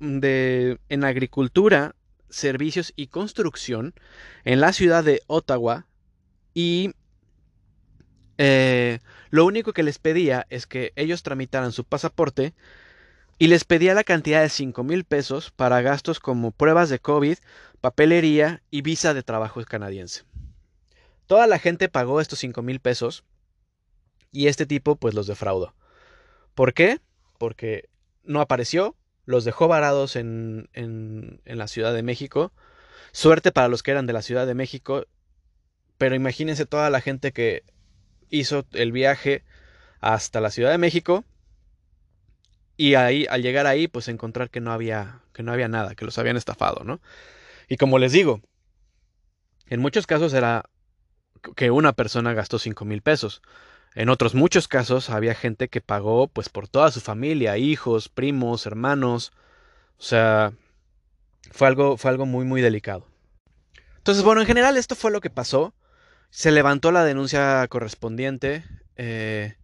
de, 0.00 0.78
en 0.88 1.04
agricultura, 1.04 1.94
servicios 2.28 2.92
y 2.96 3.08
construcción 3.08 3.94
en 4.44 4.60
la 4.60 4.72
ciudad 4.72 5.04
de 5.04 5.22
Ottawa 5.26 5.86
y 6.52 6.94
eh, 8.38 8.98
lo 9.30 9.44
único 9.44 9.72
que 9.72 9.82
les 9.82 9.98
pedía 9.98 10.46
es 10.50 10.66
que 10.66 10.92
ellos 10.96 11.22
tramitaran 11.22 11.72
su 11.72 11.84
pasaporte 11.84 12.54
y 13.38 13.48
les 13.48 13.64
pedía 13.64 13.94
la 13.94 14.04
cantidad 14.04 14.42
de 14.42 14.48
5 14.48 14.82
mil 14.84 15.04
pesos 15.04 15.50
para 15.50 15.80
gastos 15.82 16.20
como 16.20 16.52
pruebas 16.52 16.88
de 16.88 16.98
COVID, 16.98 17.36
papelería 17.80 18.62
y 18.70 18.82
visa 18.82 19.14
de 19.14 19.22
trabajo 19.22 19.62
canadiense. 19.64 20.22
Toda 21.26 21.46
la 21.46 21.58
gente 21.58 21.88
pagó 21.88 22.20
estos 22.20 22.38
5 22.40 22.62
mil 22.62 22.80
pesos 22.80 23.24
y 24.30 24.48
este 24.48 24.66
tipo 24.66 24.96
pues 24.96 25.14
los 25.14 25.26
defraudó. 25.26 25.74
¿Por 26.54 26.74
qué? 26.74 27.00
Porque 27.38 27.88
no 28.22 28.40
apareció, 28.40 28.96
los 29.26 29.44
dejó 29.44 29.68
varados 29.68 30.16
en, 30.16 30.68
en, 30.72 31.40
la 31.44 31.68
Ciudad 31.68 31.94
de 31.94 32.02
México. 32.02 32.52
Suerte 33.12 33.52
para 33.52 33.68
los 33.68 33.82
que 33.82 33.90
eran 33.92 34.06
de 34.06 34.12
la 34.12 34.22
Ciudad 34.22 34.46
de 34.46 34.54
México, 34.54 35.06
pero 35.98 36.14
imagínense 36.14 36.66
toda 36.66 36.90
la 36.90 37.00
gente 37.00 37.32
que 37.32 37.62
hizo 38.28 38.66
el 38.72 38.92
viaje 38.92 39.44
hasta 40.00 40.40
la 40.40 40.50
Ciudad 40.50 40.70
de 40.70 40.78
México 40.78 41.24
y 42.76 42.94
ahí 42.94 43.26
al 43.30 43.42
llegar 43.42 43.66
ahí 43.66 43.88
pues 43.88 44.08
encontrar 44.08 44.50
que 44.50 44.60
no 44.60 44.72
había 44.72 45.20
que 45.32 45.42
no 45.42 45.52
había 45.52 45.68
nada, 45.68 45.94
que 45.94 46.04
los 46.04 46.18
habían 46.18 46.36
estafado, 46.36 46.84
¿no? 46.84 47.00
Y 47.68 47.76
como 47.76 47.98
les 47.98 48.12
digo, 48.12 48.40
en 49.66 49.80
muchos 49.80 50.06
casos 50.06 50.34
era 50.34 50.68
que 51.56 51.70
una 51.70 51.92
persona 51.92 52.34
gastó 52.34 52.58
cinco 52.58 52.84
mil 52.84 53.02
pesos. 53.02 53.42
En 53.94 54.08
otros 54.08 54.34
muchos 54.34 54.66
casos 54.66 55.08
había 55.08 55.34
gente 55.34 55.68
que 55.68 55.80
pagó 55.80 56.26
pues 56.26 56.48
por 56.48 56.66
toda 56.66 56.90
su 56.90 57.00
familia, 57.00 57.56
hijos, 57.58 58.08
primos, 58.08 58.66
hermanos. 58.66 59.32
O 59.98 60.02
sea, 60.02 60.52
fue 61.52 61.68
algo, 61.68 61.96
fue 61.96 62.10
algo 62.10 62.26
muy 62.26 62.44
muy 62.44 62.60
delicado. 62.60 63.06
Entonces, 63.98 64.24
bueno, 64.24 64.40
en 64.40 64.46
general 64.46 64.76
esto 64.76 64.96
fue 64.96 65.10
lo 65.10 65.20
que 65.20 65.30
pasó. 65.30 65.74
Se 66.30 66.50
levantó 66.50 66.90
la 66.90 67.04
denuncia 67.04 67.66
correspondiente, 67.68 68.64
eh, 68.96 69.56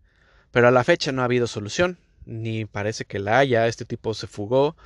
pero 0.53 0.69
a 0.69 0.71
la 0.71 0.85
fecha 0.85 1.13
no 1.13 1.23
ha 1.23 1.27
habido 1.27 1.47
solución, 1.47 1.99
ni 2.25 2.65
parece 2.65 3.05
que 3.05 3.19
la 3.19 3.39
haya. 3.39 3.67
Este 3.67 3.85
tipo 3.85 4.15
se 4.15 4.29
fugó 4.29 4.77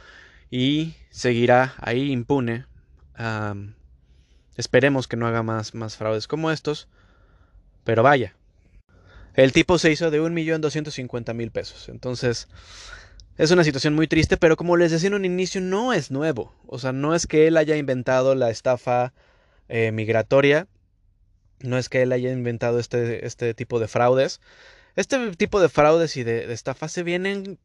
y 0.50 0.94
seguirá 1.10 1.74
ahí 1.78 2.10
impune. 2.10 2.66
esperemos 4.56 5.06
que 5.06 5.16
no 5.16 5.26
haga 5.26 5.42
más, 5.42 5.74
más 5.74 5.96
fraudes 5.96 6.26
como 6.26 6.50
estos, 6.50 6.88
pero 7.84 8.02
vaya. 8.02 8.34
El 9.34 9.52
tipo 9.52 9.78
se 9.78 9.90
hizo 9.90 10.10
de 10.10 10.20
1.250.000 10.20 11.50
pesos. 11.50 11.88
Entonces, 11.88 12.48
es 13.36 13.50
una 13.50 13.64
situación 13.64 13.94
muy 13.94 14.06
triste, 14.06 14.36
pero 14.36 14.56
como 14.56 14.76
les 14.76 14.92
decía 14.92 15.08
en 15.08 15.14
un 15.14 15.24
inicio, 15.24 15.60
no 15.60 15.92
es 15.92 16.10
nuevo. 16.10 16.54
O 16.66 16.78
sea, 16.78 16.92
no 16.92 17.14
es 17.14 17.26
que 17.26 17.48
él 17.48 17.56
haya 17.56 17.76
inventado 17.76 18.34
la 18.36 18.50
estafa 18.50 19.12
eh, 19.68 19.90
migratoria. 19.90 20.68
No 21.60 21.78
es 21.78 21.88
que 21.88 22.02
él 22.02 22.12
haya 22.12 22.30
inventado 22.30 22.78
este, 22.78 23.26
este 23.26 23.54
tipo 23.54 23.80
de 23.80 23.88
fraudes. 23.88 24.40
Este 24.94 25.32
tipo 25.32 25.60
de 25.60 25.68
fraudes 25.68 26.16
y 26.16 26.22
de, 26.22 26.52
estafas 26.52 26.92
se 26.92 27.02
vienen, 27.02 27.58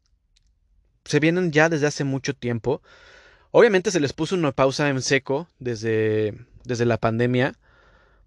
se 1.04 1.20
vienen 1.20 1.52
ya 1.52 1.68
desde 1.68 1.86
hace 1.86 2.02
mucho 2.02 2.34
tiempo. 2.34 2.82
Obviamente 3.52 3.92
se 3.92 4.00
les 4.00 4.12
puso 4.12 4.34
una 4.34 4.50
pausa 4.50 4.88
en 4.88 5.02
seco 5.02 5.48
desde, 5.60 6.34
desde 6.64 6.84
la 6.84 6.98
pandemia 6.98 7.54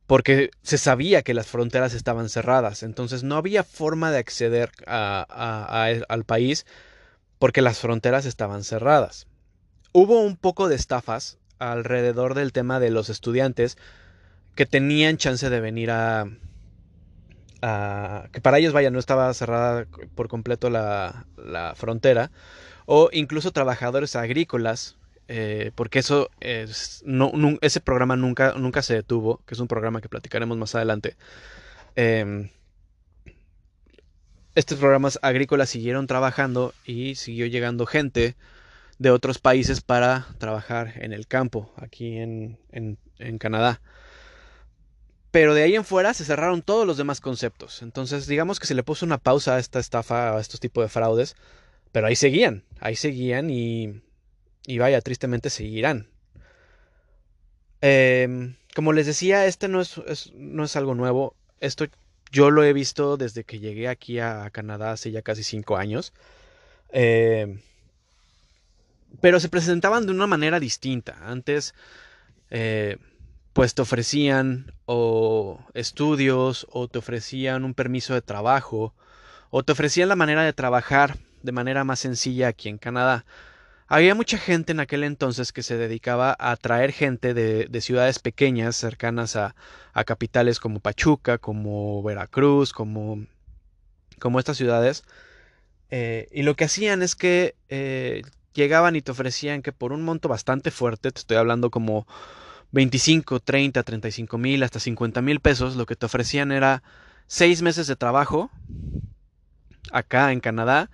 porque 0.07 0.51
se 0.61 0.77
sabía 0.77 1.21
que 1.21 1.33
las 1.33 1.47
fronteras 1.47 1.93
estaban 1.93 2.29
cerradas, 2.29 2.83
entonces 2.83 3.23
no 3.23 3.35
había 3.35 3.63
forma 3.63 4.11
de 4.11 4.19
acceder 4.19 4.71
al 4.85 6.23
país 6.25 6.65
porque 7.39 7.61
las 7.61 7.79
fronteras 7.79 8.25
estaban 8.25 8.63
cerradas. 8.63 9.27
Hubo 9.91 10.21
un 10.21 10.37
poco 10.37 10.69
de 10.69 10.75
estafas 10.75 11.37
alrededor 11.59 12.33
del 12.33 12.51
tema 12.51 12.79
de 12.79 12.89
los 12.89 13.09
estudiantes 13.09 13.77
que 14.55 14.65
tenían 14.65 15.17
chance 15.17 15.49
de 15.49 15.59
venir 15.59 15.91
a, 15.91 16.27
que 18.31 18.41
para 18.41 18.59
ellos, 18.59 18.73
vaya, 18.73 18.91
no 18.91 18.99
estaba 18.99 19.33
cerrada 19.33 19.85
por 20.15 20.27
completo 20.27 20.69
la, 20.69 21.25
frontera, 21.75 22.31
o 22.85 23.09
incluso 23.13 23.51
trabajadores 23.51 24.15
agrícolas, 24.15 24.97
eh, 25.35 25.71
porque 25.73 25.97
eso 25.97 26.29
ese 26.41 27.81
programa 27.81 28.15
nunca, 28.15 28.53
nunca 28.53 28.83
se 28.83 28.93
detuvo, 28.93 29.41
que 29.47 29.55
es 29.55 29.59
un 29.59 29.67
programa 29.67 29.99
que 29.99 30.07
platicaremos 30.07 30.59
más 30.59 30.75
adelante. 30.75 31.15
Em, 31.95 32.49
estos 34.53 34.77
programas 34.77 35.17
agrícolas 35.23 35.71
siguieron 35.71 36.05
trabajando 36.05 36.75
y 36.85 37.15
siguió 37.15 37.47
llegando 37.47 37.87
gente 37.87 38.35
de 38.99 39.09
otros 39.09 39.39
países 39.39 39.81
para 39.81 40.27
trabajar 40.37 40.93
en 40.97 41.13
el 41.13 41.25
campo, 41.25 41.73
aquí 41.77 42.17
en, 42.17 42.59
en 42.71 43.37
Canadá. 43.39 43.81
Pero 45.31 45.55
de 45.55 45.63
ahí 45.63 45.73
en 45.73 45.83
fuera 45.83 46.13
se 46.13 46.25
cerraron 46.25 46.61
todos 46.61 46.85
los 46.85 46.97
demás 46.97 47.21
conceptos. 47.21 47.81
Entonces, 47.81 48.27
digamos 48.27 48.59
que 48.59 48.67
se 48.67 48.75
le 48.75 48.83
puso 48.83 49.03
una 49.03 49.17
pausa 49.17 49.55
a 49.55 49.59
esta 49.59 49.79
estafa, 49.79 50.37
a 50.37 50.39
estos 50.39 50.59
tipos 50.59 50.83
de 50.83 50.89
fraudes. 50.89 51.35
Pero 51.91 52.05
ahí 52.05 52.15
seguían, 52.15 52.63
ahí 52.79 52.95
seguían 52.95 53.49
y, 53.49 54.03
y 54.65 54.77
vaya, 54.77 55.01
tristemente 55.01 55.49
seguirán. 55.49 56.07
Em, 57.81 58.55
como 58.75 58.93
les 58.93 59.05
decía, 59.05 59.45
este 59.45 59.67
no 59.67 59.81
es, 59.81 60.01
no 60.35 60.63
es 60.63 60.75
algo 60.75 60.95
nuevo. 60.95 61.35
Esto 61.59 61.85
yo 62.31 62.49
lo 62.49 62.63
he 62.63 62.73
visto 62.73 63.17
desde 63.17 63.43
que 63.43 63.59
llegué 63.59 63.87
aquí 63.87 64.19
a, 64.19 64.49
Canadá 64.51 64.91
hace 64.91 65.11
ya 65.11 65.21
casi 65.21 65.43
cinco 65.43 65.77
años. 65.77 66.13
Em, 66.91 67.61
pero 69.21 69.39
se 69.39 69.49
presentaban 69.49 70.05
de 70.05 70.11
una 70.11 70.27
manera 70.27 70.59
distinta. 70.59 71.17
Antes, 71.21 71.75
eh, 72.49 72.97
pues 73.53 73.75
te 73.75 73.81
ofrecían 73.83 74.73
o 74.85 75.59
estudios 75.73 76.67
o 76.71 76.87
te 76.87 76.99
ofrecían 76.99 77.65
un 77.65 77.73
permiso 77.73 78.13
de 78.15 78.21
trabajo 78.21 78.93
o 79.51 79.63
te 79.63 79.73
ofrecían 79.73 80.09
la 80.09 80.15
manera 80.15 80.43
de 80.43 80.53
trabajar 80.53 81.17
de 81.43 81.51
manera 81.51 81.83
más 81.83 81.99
sencilla 81.99 82.47
aquí 82.47 82.69
en 82.69 82.79
Canadá. 82.79 83.25
Había 83.87 84.15
mucha 84.15 84.37
gente 84.37 84.71
en 84.71 84.79
aquel 84.79 85.03
entonces 85.03 85.51
que 85.51 85.63
se 85.63 85.77
dedicaba 85.77 86.35
a 86.39 86.55
traer 86.55 86.91
gente 86.91 87.33
de, 87.33 87.81
ciudades 87.81 88.19
pequeñas 88.19 88.75
cercanas 88.75 89.35
a, 89.35 89.55
capitales 90.05 90.59
como 90.59 90.79
Pachuca, 90.79 91.37
como 91.37 92.01
Veracruz, 92.01 92.73
como, 92.73 93.25
como 94.19 94.39
estas 94.39 94.57
ciudades. 94.57 95.03
Eh, 95.89 96.27
y 96.31 96.43
lo 96.43 96.55
que 96.55 96.63
hacían 96.63 97.03
es 97.03 97.15
que 97.15 97.55
eh, 97.69 98.23
llegaban 98.53 98.95
y 98.95 99.01
te 99.01 99.11
ofrecían 99.11 99.61
que 99.61 99.71
por 99.71 99.91
un 99.91 100.03
monto 100.03 100.29
bastante 100.29 100.71
fuerte, 100.71 101.11
te 101.11 101.19
estoy 101.19 101.37
hablando 101.37 101.69
como 101.69 102.07
25, 102.71 103.39
30, 103.39 103.83
35 103.83 104.37
mil, 104.37 104.63
hasta 104.63 104.79
50 104.79 105.21
mil 105.21 105.39
pesos, 105.39 105.75
lo 105.75 105.85
que 105.85 105.95
te 105.95 106.05
ofrecían 106.05 106.51
era 106.51 106.81
seis 107.27 107.61
meses 107.61 107.87
de 107.87 107.95
trabajo 107.95 108.49
acá 109.91 110.31
en 110.31 110.39
Canadá 110.39 110.89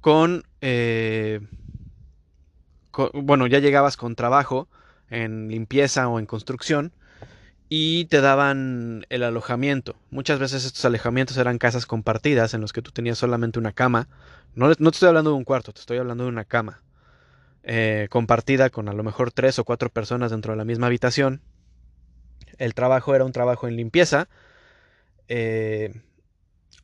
con, 0.00 0.44
eh, 0.62 1.40
bueno, 3.14 3.46
ya 3.46 3.58
llegabas 3.58 3.96
con 3.96 4.14
trabajo 4.14 4.68
en 5.10 5.48
limpieza 5.48 6.08
o 6.08 6.18
en 6.18 6.26
construcción 6.26 6.92
y 7.68 8.06
te 8.06 8.20
daban 8.20 9.06
el 9.10 9.22
alojamiento. 9.22 9.96
Muchas 10.10 10.38
veces 10.38 10.64
estos 10.64 10.84
alojamientos 10.84 11.36
eran 11.36 11.58
casas 11.58 11.86
compartidas 11.86 12.52
en 12.52 12.60
los 12.60 12.72
que 12.72 12.82
tú 12.82 12.90
tenías 12.90 13.18
solamente 13.18 13.58
una 13.58 13.72
cama. 13.72 14.08
No, 14.54 14.68
no 14.68 14.90
te 14.90 14.96
estoy 14.96 15.08
hablando 15.08 15.30
de 15.30 15.36
un 15.36 15.44
cuarto, 15.44 15.72
te 15.72 15.80
estoy 15.80 15.98
hablando 15.98 16.24
de 16.24 16.30
una 16.30 16.44
cama. 16.44 16.82
Eh, 17.62 18.08
compartida 18.10 18.70
con 18.70 18.88
a 18.88 18.92
lo 18.92 19.04
mejor 19.04 19.30
tres 19.30 19.58
o 19.58 19.64
cuatro 19.64 19.90
personas 19.90 20.32
dentro 20.32 20.52
de 20.52 20.56
la 20.56 20.64
misma 20.64 20.88
habitación. 20.88 21.42
El 22.58 22.74
trabajo 22.74 23.14
era 23.14 23.24
un 23.24 23.32
trabajo 23.32 23.68
en 23.68 23.76
limpieza 23.76 24.28
eh, 25.28 25.94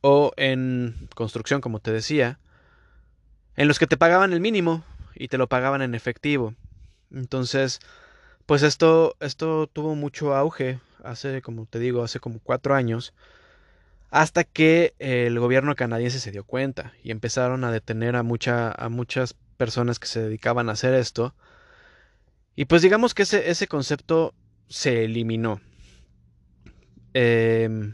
o 0.01 0.31
en 0.37 1.09
construcción, 1.15 1.59
como 1.59 1.79
te 1.79 1.91
decía, 1.91 2.39
en 3.57 3.67
los 3.67 3.77
que 3.77 3.87
te 3.87 3.97
pagaban 3.97 4.31
el 4.31 4.39
mínimo 4.39 4.83
y 5.19 5.27
te 5.27 5.37
lo 5.37 5.47
pagaban 5.47 5.81
en 5.81 5.95
efectivo. 5.95 6.53
Entonces, 7.11 7.79
pues 8.45 8.63
esto, 8.63 9.15
esto 9.19 9.67
tuvo 9.67 9.95
mucho 9.95 10.35
auge 10.35 10.79
hace, 11.03 11.41
como 11.41 11.65
te 11.65 11.79
digo, 11.79 12.03
hace 12.03 12.19
como 12.19 12.39
cuatro 12.39 12.75
años, 12.75 13.13
hasta 14.09 14.43
que 14.43 14.93
el 14.99 15.39
gobierno 15.39 15.75
canadiense 15.75 16.19
se 16.19 16.31
dio 16.31 16.43
cuenta 16.43 16.93
y 17.03 17.11
empezaron 17.11 17.63
a 17.63 17.71
detener 17.71 18.15
a, 18.15 18.23
mucha, 18.23 18.71
a 18.71 18.89
muchas 18.89 19.35
personas 19.57 19.99
que 19.99 20.07
se 20.07 20.21
dedicaban 20.21 20.69
a 20.69 20.73
hacer 20.73 20.93
esto. 20.93 21.35
Y 22.55 22.65
pues 22.65 22.81
digamos 22.81 23.13
que 23.13 23.23
ese, 23.23 23.49
ese 23.49 23.67
concepto 23.67 24.33
se 24.69 25.03
eliminó. 25.05 25.61
Em, 27.13 27.93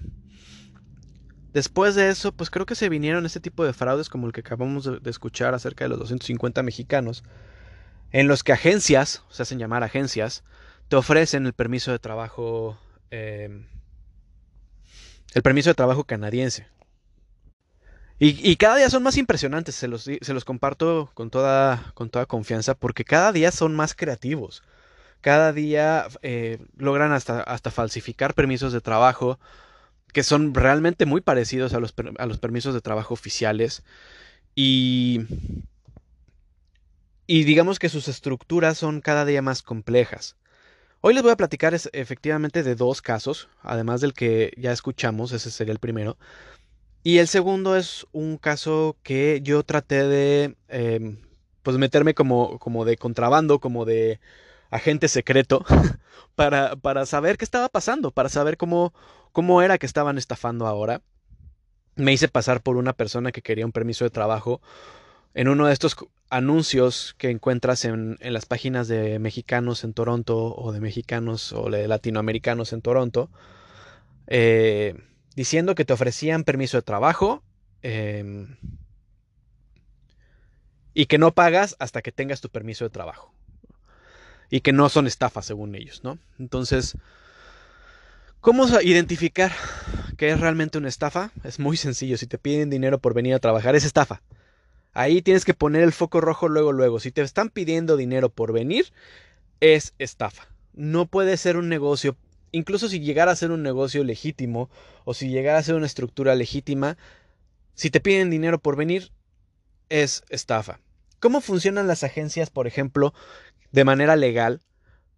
después 1.54 1.96
de 1.96 2.10
eso, 2.10 2.32
pues 2.32 2.50
creo 2.50 2.66
que 2.66 2.76
se 2.76 2.90
vinieron 2.90 3.26
este 3.26 3.40
tipo 3.40 3.64
de 3.64 3.74
fraudes 3.74 4.10
como 4.10 4.28
el 4.28 4.34
que 4.34 4.42
acabamos 4.42 4.84
de, 4.86 5.10
escuchar 5.10 5.54
acerca 5.54 5.86
de 5.86 5.90
los 5.90 6.00
250 6.00 6.64
mexicanos, 6.64 7.24
en 8.12 8.28
los 8.28 8.44
que 8.44 8.54
agencias, 8.54 9.24
se 9.30 9.44
hacen 9.44 9.60
llamar 9.60 9.84
agencias, 9.84 10.44
te 10.88 10.96
ofrecen 10.96 11.46
el 11.46 11.54
permiso 11.54 11.92
de 11.92 12.00
trabajo, 12.00 12.78
em, 13.12 13.68
el 15.34 15.42
permiso 15.42 15.70
de 15.70 15.76
trabajo 15.76 16.04
canadiense. 16.04 16.68
Y, 18.20 18.56
cada 18.56 18.78
día 18.78 18.90
son 18.90 19.04
más 19.04 19.18
impresionantes, 19.18 19.76
se 19.76 19.90
los, 19.90 20.04
se 20.04 20.34
los 20.34 20.46
comparto 20.46 21.12
con 21.14 21.30
toda, 21.30 21.92
con 21.94 22.10
toda 22.10 22.26
confianza, 22.26 22.74
porque 22.74 23.04
cada 23.04 23.34
día 23.34 23.52
son 23.52 23.76
más 23.76 23.96
creativos. 23.96 24.64
Cada 25.20 25.52
día 25.52 26.08
eh, 26.22 26.60
logran 26.78 27.12
hasta, 27.12 27.42
hasta 27.42 27.70
falsificar 27.70 28.34
permisos 28.34 28.72
de 28.72 28.80
trabajo 28.80 29.40
que 30.14 30.24
son 30.24 30.54
realmente 30.54 31.06
muy 31.06 31.22
parecidos 31.22 31.74
a 31.74 31.80
los, 31.80 31.94
a 32.18 32.26
los 32.26 32.38
permisos 32.38 32.74
de 32.74 32.82
trabajo 32.82 33.14
oficiales. 33.14 33.84
Y, 34.56 35.22
y 37.28 37.44
digamos 37.44 37.80
que 37.80 37.90
sus 37.90 38.08
estructuras 38.08 38.78
son 38.78 39.02
cada 39.02 39.26
día 39.26 39.42
más 39.42 39.62
complejas. 39.62 40.38
Hoy 41.02 41.14
les 41.14 41.24
voy 41.24 41.34
a 41.34 41.38
platicar 41.38 41.74
efectivamente 41.74 42.64
de 42.64 42.76
dos 42.76 43.02
casos, 43.02 43.50
además 43.62 44.00
del 44.00 44.14
que 44.14 44.54
ya 44.56 44.72
escuchamos, 44.72 45.34
ese 45.34 45.52
sería 45.52 45.74
el 45.74 45.80
primero, 45.80 46.18
y 47.04 47.18
el 47.18 47.28
segundo 47.28 47.76
es 47.76 48.08
un 48.14 48.38
caso 48.38 48.96
que 49.04 49.42
yo 49.44 49.64
traté 49.64 50.08
de 50.08 50.56
em, 50.70 51.18
pues 51.62 51.78
meterme 51.78 52.14
como, 52.14 52.58
como 52.60 52.86
de 52.86 52.96
contrabando, 52.96 53.60
como 53.60 53.84
de 53.84 54.22
agente 54.74 55.08
secreto, 55.08 55.64
para, 56.36 56.76
para 56.76 57.06
saber 57.06 57.38
qué 57.38 57.46
estaba 57.46 57.70
pasando, 57.70 58.12
para 58.12 58.30
saber 58.30 58.58
cómo, 58.58 58.94
cómo 59.32 59.62
era 59.62 59.78
que 59.78 59.86
estaban 59.86 60.18
estafando 60.18 60.68
ahora. 60.68 61.02
Me 61.96 62.12
hice 62.12 62.28
pasar 62.28 62.62
por 62.62 62.78
una 62.78 62.94
persona 62.94 63.32
que 63.32 63.42
quería 63.42 63.66
un 63.66 63.72
permiso 63.72 64.04
de 64.04 64.10
trabajo 64.10 64.62
en 65.36 65.48
uno 65.48 65.68
de 65.68 65.74
estos 65.74 65.96
anuncios 66.30 67.16
que 67.18 67.30
encuentras 67.30 67.86
en, 67.86 68.18
en 68.20 68.34
las 68.34 68.46
páginas 68.46 68.88
de 68.88 69.20
mexicanos 69.20 69.84
en 69.84 69.94
Toronto 69.94 70.56
o 70.56 70.72
de 70.72 70.80
mexicanos 70.80 71.54
o 71.54 71.70
de 71.70 71.88
latinoamericanos 71.88 72.74
en 72.74 72.82
Toronto. 72.82 73.30
Eh, 74.28 74.96
diciendo 75.36 75.76
que 75.76 75.86
te 75.86 75.94
ofrecían 75.94 76.44
permiso 76.44 76.78
de 76.78 76.84
trabajo 76.84 77.44
em, 77.82 78.58
y 80.94 81.06
que 81.08 81.18
no 81.18 81.34
pagas 81.34 81.76
hasta 81.80 82.02
que 82.02 82.12
tengas 82.12 82.42
tu 82.42 82.50
permiso 82.50 82.86
de 82.86 82.90
trabajo. 82.90 83.34
Y 84.54 84.62
que 84.62 84.72
no 84.72 84.88
son 84.90 85.08
estafas 85.08 85.48
según 85.48 85.74
ellos, 85.74 86.04
¿no? 86.04 86.20
Entonces, 86.38 86.96
¿cómo 88.40 88.68
identificar 88.82 89.52
que 90.16 90.30
es 90.30 90.40
realmente 90.40 90.78
una 90.78 90.90
estafa? 90.90 91.32
Es 91.44 91.58
muy 91.58 91.76
sencillo. 91.76 92.20
Si 92.20 92.28
te 92.28 92.38
piden 92.38 92.70
dinero 92.70 93.00
por 93.00 93.16
venir 93.16 93.34
a 93.34 93.40
trabajar, 93.40 93.76
es 93.76 93.84
estafa. 93.84 94.22
Ahí 94.94 95.24
tienes 95.24 95.44
que 95.44 95.56
poner 95.56 95.82
el 95.82 95.92
foco 95.92 96.22
rojo 96.22 96.50
luego, 96.50 96.72
luego. 96.72 97.00
Si 97.00 97.12
te 97.12 97.24
están 97.24 97.50
pidiendo 97.50 97.98
dinero 97.98 98.30
por 98.30 98.54
venir, 98.54 98.94
es 99.60 99.96
estafa. 99.98 100.48
No 100.74 101.08
puede 101.08 101.36
ser 101.38 101.58
un 101.58 101.68
negocio 101.68 102.16
incluso 102.52 102.90
si 102.90 103.00
llegara 103.00 103.32
a 103.32 103.36
ser 103.36 103.50
un 103.50 103.64
negocio 103.64 104.04
legítimo 104.04 104.70
o 105.06 105.16
si 105.16 105.30
llegara 105.30 105.58
a 105.58 105.64
ser 105.64 105.74
una 105.74 105.88
estructura 105.88 106.36
legítima, 106.36 106.98
si 107.74 107.90
te 107.90 108.02
piden 108.02 108.30
dinero 108.30 108.60
por 108.60 108.76
venir, 108.76 109.12
es 109.90 110.24
estafa. 110.30 110.80
¿Cómo 111.20 111.42
funcionan 111.42 111.88
las 111.88 112.04
agencias, 112.04 112.50
por 112.50 112.68
ejemplo, 112.68 113.14
de 113.74 113.84
manera 113.84 114.16
legal, 114.16 114.62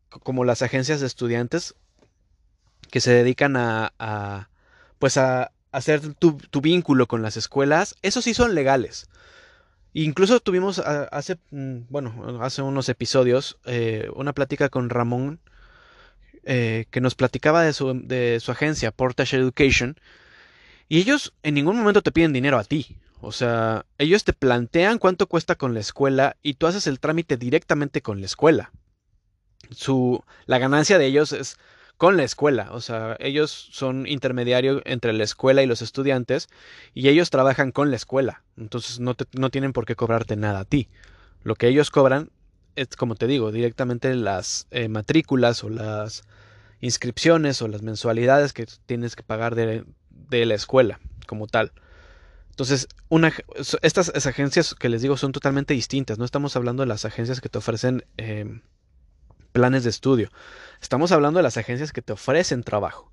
como 0.09 0.45
las 0.45 0.63
agencias 0.63 1.01
de 1.01 1.07
estudiantes 1.07 1.75
que 2.89 3.01
se 3.01 3.11
dedican 3.11 3.55
a, 3.57 4.49
pues 4.97 5.17
a 5.17 5.51
hacer 5.71 6.13
tu, 6.15 6.39
vínculo 6.61 7.05
con 7.05 7.21
las 7.21 7.37
escuelas? 7.37 7.95
Esos 8.01 8.23
sí 8.23 8.33
son 8.33 8.55
legales. 8.55 9.09
Incluso 9.93 10.39
tuvimos 10.39 10.79
hace, 10.79 11.37
mm, 11.51 11.81
bueno, 11.89 12.39
hace 12.41 12.61
unos 12.61 12.89
episodios 12.89 13.57
eh, 13.65 14.09
una 14.15 14.33
plática 14.33 14.69
con 14.69 14.89
Ramón 14.89 15.39
eh, 16.43 16.85
que 16.91 17.01
nos 17.01 17.15
platicaba 17.15 17.63
de 17.63 17.73
su, 17.73 18.01
de 18.05 18.39
su 18.39 18.51
agencia, 18.51 18.91
Portage 18.91 19.37
Education, 19.37 19.97
y 20.87 20.99
ellos 20.99 21.33
en 21.43 21.55
ningún 21.55 21.77
momento 21.77 22.01
te 22.01 22.11
piden 22.11 22.33
dinero 22.33 22.57
a 22.57 22.63
ti. 22.63 22.97
O 23.21 23.31
sea, 23.31 23.85
ellos 23.97 24.23
te 24.23 24.33
plantean 24.33 24.99
cuánto 24.99 25.27
cuesta 25.27 25.55
con 25.55 25.73
la 25.73 25.79
escuela 25.79 26.37
y 26.43 26.55
tú 26.55 26.67
haces 26.67 26.87
el 26.87 26.99
trámite 26.99 27.37
directamente 27.37 28.01
con 28.01 28.19
la 28.19 28.25
escuela. 28.25 28.71
Su, 29.71 30.23
la 30.45 30.59
ganancia 30.59 30.97
de 30.97 31.05
ellos 31.07 31.31
es 31.31 31.57
con 31.97 32.17
la 32.17 32.23
escuela. 32.23 32.69
O 32.71 32.81
sea, 32.81 33.15
ellos 33.19 33.69
son 33.71 34.05
intermediario 34.07 34.81
entre 34.85 35.13
la 35.13 35.23
escuela 35.23 35.63
y 35.63 35.65
los 35.65 35.81
estudiantes 35.81 36.49
y 36.93 37.07
ellos 37.09 37.29
trabajan 37.29 37.71
con 37.71 37.89
la 37.89 37.95
escuela. 37.95 38.43
Entonces 38.57 38.99
no, 38.99 39.15
no 39.33 39.49
tienen 39.49 39.73
por 39.73 39.85
qué 39.85 39.95
cobrarte 39.95 40.35
nada 40.35 40.61
a 40.61 40.65
ti. 40.65 40.89
Lo 41.43 41.55
que 41.55 41.67
ellos 41.67 41.91
cobran 41.91 42.29
es, 42.75 42.89
como 42.97 43.15
te 43.15 43.27
digo, 43.27 43.51
directamente 43.51 44.13
las 44.15 44.67
eh, 44.71 44.89
matrículas 44.89 45.63
o 45.63 45.69
las 45.69 46.23
inscripciones 46.81 47.61
o 47.61 47.67
las 47.67 47.81
mensualidades 47.81 48.53
que 48.53 48.67
tienes 48.85 49.15
que 49.15 49.23
pagar 49.23 49.55
de, 49.55 49.85
de 50.09 50.45
la 50.45 50.55
escuela 50.55 50.99
como 51.27 51.47
tal. 51.47 51.71
Entonces, 52.55 52.87
una, 53.09 53.33
estas 53.81 54.25
agencias 54.25 54.75
que 54.75 54.87
les 54.87 55.01
digo 55.01 55.17
son 55.17 55.33
totalmente 55.33 55.73
distintas. 55.73 56.17
No 56.17 56.23
estamos 56.23 56.55
hablando 56.55 56.83
de 56.83 56.87
las 56.87 57.03
agencias 57.03 57.41
que 57.41 57.49
te 57.49 57.57
ofrecen 57.57 58.05
em, 58.15 58.61
planes 59.51 59.83
de 59.83 59.89
estudio. 59.89 60.31
Estamos 60.81 61.11
hablando 61.11 61.39
de 61.39 61.43
las 61.43 61.57
agencias 61.57 61.91
que 61.91 62.01
te 62.01 62.13
ofrecen 62.13 62.63
trabajo. 62.63 63.11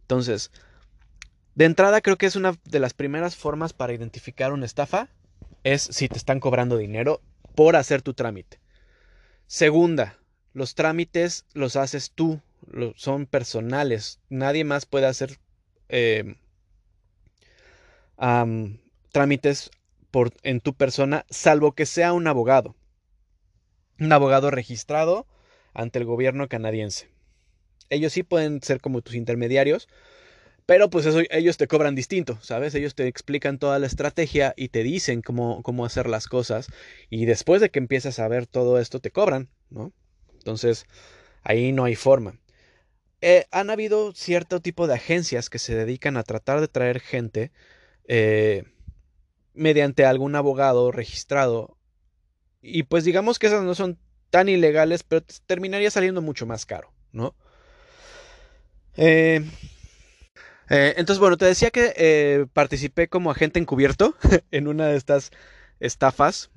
Entonces, 0.00 0.50
de 1.54 1.64
entrada 1.64 2.00
creo 2.00 2.18
que 2.18 2.26
es 2.26 2.34
una 2.34 2.58
de 2.64 2.80
las 2.80 2.92
primeras 2.92 3.36
formas 3.36 3.72
para 3.72 3.92
identificar 3.92 4.52
una 4.52 4.66
estafa. 4.66 5.06
Es 5.62 5.82
si 5.82 6.08
te 6.08 6.18
están 6.18 6.40
cobrando 6.40 6.76
dinero 6.76 7.22
por 7.54 7.76
hacer 7.76 8.02
tu 8.02 8.14
trámite. 8.14 8.58
Segunda, 9.46 10.18
los 10.54 10.74
trámites 10.74 11.44
los 11.52 11.76
haces 11.76 12.10
tú. 12.16 12.40
son 12.96 13.26
personales. 13.26 14.18
Nadie 14.28 14.64
más 14.64 14.86
puede 14.86 15.06
hacer 15.06 15.38
trámites 19.12 19.70
por, 20.10 20.32
en 20.42 20.60
tu 20.60 20.74
persona, 20.74 21.24
salvo 21.30 21.72
que 21.72 21.86
sea 21.86 22.12
un 22.12 22.26
abogado. 22.26 22.76
Un 23.98 24.12
abogado 24.12 24.50
registrado 24.50 25.26
ante 25.72 25.98
el 25.98 26.04
gobierno 26.04 26.48
canadiense. 26.48 27.08
Ellos 27.88 28.12
sí 28.12 28.22
pueden 28.22 28.62
ser 28.62 28.80
como 28.80 29.02
tus 29.02 29.14
intermediarios, 29.14 29.88
pero 30.66 30.90
pues 30.90 31.06
ellos 31.30 31.56
te 31.56 31.66
cobran 31.66 31.94
distinto, 31.94 32.38
¿sabes? 32.42 32.74
Ellos 32.74 32.94
te 32.94 33.08
explican 33.08 33.58
toda 33.58 33.78
la 33.78 33.86
estrategia 33.86 34.54
y 34.56 34.68
te 34.68 34.84
dicen 34.84 35.22
cómo, 35.22 35.62
cómo 35.62 35.84
hacer 35.84 36.08
las 36.08 36.28
cosas. 36.28 36.68
Y 37.08 37.24
después 37.24 37.60
de 37.60 37.70
que 37.70 37.80
empiezas 37.80 38.18
a 38.20 38.28
ver 38.28 38.46
todo 38.46 38.78
esto, 38.78 39.00
te 39.00 39.10
cobran, 39.10 39.48
¿no? 39.70 39.92
Entonces, 40.34 40.86
ahí 41.42 41.72
no 41.72 41.84
hay 41.84 41.96
forma. 41.96 42.38
Eh, 43.20 43.46
han 43.50 43.70
habido 43.70 44.12
cierto 44.12 44.60
tipo 44.60 44.86
de 44.86 44.94
agencias 44.94 45.50
que 45.50 45.58
se 45.58 45.74
dedican 45.74 46.16
a 46.16 46.22
tratar 46.22 46.60
de 46.60 46.68
traer 46.68 47.00
gente 47.00 47.50
eh, 48.12 48.64
mediante 49.54 50.04
algún 50.04 50.34
abogado 50.34 50.90
registrado. 50.90 51.78
Y 52.60 52.82
pues 52.82 53.04
digamos 53.04 53.38
que 53.38 53.46
esas 53.46 53.62
no 53.62 53.76
son 53.76 53.98
tan 54.30 54.48
ilegales, 54.48 55.04
pero 55.04 55.24
terminaría 55.46 55.92
saliendo 55.92 56.20
mucho 56.20 56.44
más 56.44 56.66
caro, 56.66 56.92
¿no? 57.12 57.36
Eh, 58.96 59.48
eh, 60.70 60.94
entonces, 60.96 61.20
bueno, 61.20 61.36
te 61.36 61.44
decía 61.44 61.70
que 61.70 62.48
participé 62.52 63.06
como 63.06 63.30
agente 63.30 63.60
encubierto 63.60 64.16
en 64.50 64.66
una 64.66 64.88
de 64.88 64.96
estas 64.96 65.30
estafas. 65.78 66.50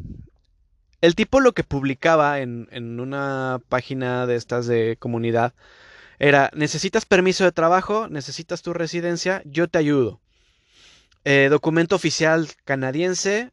El 1.02 1.14
tipo 1.14 1.40
lo 1.40 1.52
que 1.54 1.64
publicaba 1.64 2.40
en, 2.40 2.68
en 2.72 3.00
una 3.00 3.62
página 3.70 4.26
de 4.26 4.38
estas 4.38 4.66
de 4.66 4.98
comunidad 4.98 5.54
era, 6.18 6.50
necesitas 6.56 7.06
permiso 7.06 7.44
de 7.44 7.52
trabajo, 7.52 8.08
necesitas 8.08 8.64
tu 8.64 8.74
residencia, 8.74 9.44
yo 9.46 9.68
te 9.68 9.78
ayudo. 9.78 10.23
Eh, 11.26 11.48
documento 11.50 11.96
oficial 11.96 12.50
canadiense 12.66 13.52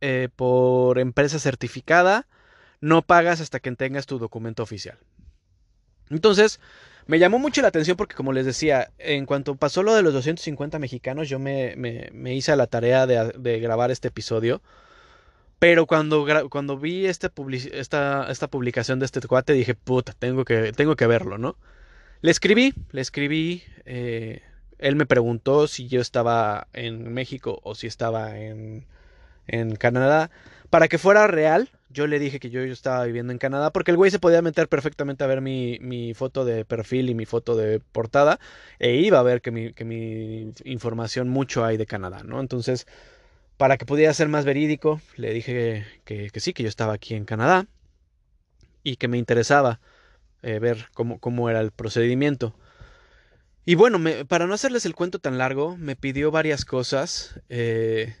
eh, 0.00 0.28
por 0.34 0.98
empresa 0.98 1.38
certificada. 1.38 2.26
No 2.80 3.02
pagas 3.02 3.40
hasta 3.40 3.60
que 3.60 3.72
tengas 3.72 4.06
tu 4.06 4.18
documento 4.18 4.62
oficial. 4.62 4.98
Entonces, 6.10 6.60
me 7.06 7.18
llamó 7.18 7.38
mucho 7.38 7.62
la 7.62 7.68
atención 7.68 7.96
porque, 7.96 8.14
como 8.14 8.32
les 8.32 8.46
decía, 8.46 8.90
en 8.98 9.26
cuanto 9.26 9.56
pasó 9.56 9.82
lo 9.82 9.94
de 9.94 10.02
los 10.02 10.12
250 10.12 10.78
mexicanos, 10.78 11.28
yo 11.28 11.38
me, 11.38 11.74
me, 11.76 12.34
hice 12.34 12.52
a 12.52 12.56
la 12.56 12.66
tarea 12.66 13.06
de, 13.06 13.60
grabar 13.60 13.90
este 13.90 14.08
episodio. 14.08 14.60
Pero 15.58 15.86
cuando, 15.86 16.26
cuando 16.50 16.78
vi 16.78 17.06
este 17.06 17.30
esta, 17.72 18.30
esta, 18.30 18.48
publicación 18.48 18.98
de 18.98 19.06
este 19.06 19.20
cuate, 19.22 19.52
dije, 19.54 19.74
puta, 19.74 20.12
tengo 20.12 20.44
que, 20.44 20.72
tengo 20.72 20.96
que 20.96 21.06
verlo, 21.06 21.38
¿no? 21.38 21.56
Le 22.20 22.30
escribí, 22.30 22.74
le 22.90 23.00
escribí. 23.00 23.62
Eh, 23.86 24.42
él 24.84 24.96
me 24.96 25.06
preguntó 25.06 25.66
si 25.66 25.88
yo 25.88 26.02
estaba 26.02 26.68
en 26.74 27.14
México 27.14 27.58
o 27.62 27.74
si 27.74 27.86
estaba 27.86 28.38
en, 28.38 28.84
en 29.46 29.76
Canadá. 29.76 30.30
Para 30.68 30.88
que 30.88 30.98
fuera 30.98 31.26
real, 31.26 31.70
yo 31.88 32.06
le 32.06 32.18
dije 32.18 32.38
que 32.38 32.50
yo, 32.50 32.60
estaba 32.60 33.02
viviendo 33.06 33.32
en 33.32 33.38
Canadá, 33.38 33.70
porque 33.72 33.92
el 33.92 33.96
güey 33.96 34.10
se 34.10 34.18
podía 34.18 34.42
meter 34.42 34.68
perfectamente 34.68 35.24
a 35.24 35.26
ver 35.26 35.40
mi, 35.40 35.78
mi, 35.80 36.12
foto 36.12 36.44
de 36.44 36.66
perfil 36.66 37.08
y 37.08 37.14
mi 37.14 37.24
foto 37.24 37.56
de 37.56 37.80
portada, 37.80 38.38
e 38.78 38.96
iba 38.96 39.18
a 39.18 39.22
ver 39.22 39.40
que 39.40 39.50
mi, 39.50 39.72
que 39.72 39.86
mi 39.86 40.52
información 40.64 41.30
mucho 41.30 41.64
hay 41.64 41.78
de 41.78 41.86
Canadá, 41.86 42.22
¿no? 42.22 42.38
Entonces, 42.40 42.86
para 43.56 43.78
que 43.78 43.86
pudiera 43.86 44.12
ser 44.12 44.28
más 44.28 44.44
verídico, 44.44 45.00
le 45.16 45.32
dije 45.32 45.86
que, 46.04 46.28
que 46.30 46.40
sí, 46.40 46.52
que 46.52 46.62
yo 46.62 46.68
estaba 46.68 46.92
aquí 46.92 47.14
en 47.14 47.24
Canadá 47.24 47.68
y 48.82 48.96
que 48.96 49.08
me 49.08 49.16
interesaba 49.16 49.80
eh, 50.42 50.58
ver 50.58 50.88
cómo, 50.92 51.18
cómo 51.20 51.48
era 51.48 51.62
el 51.62 51.70
procedimiento. 51.70 52.54
Y 53.64 53.76
bueno, 53.76 53.98
para 54.28 54.46
no 54.46 54.54
hacerles 54.54 54.84
el 54.84 54.94
cuento 54.94 55.18
tan 55.18 55.38
largo, 55.38 55.76
me 55.76 55.96
pidió 55.96 56.30
varias 56.30 56.64
cosas. 56.64 57.40
Eh, 57.48 58.14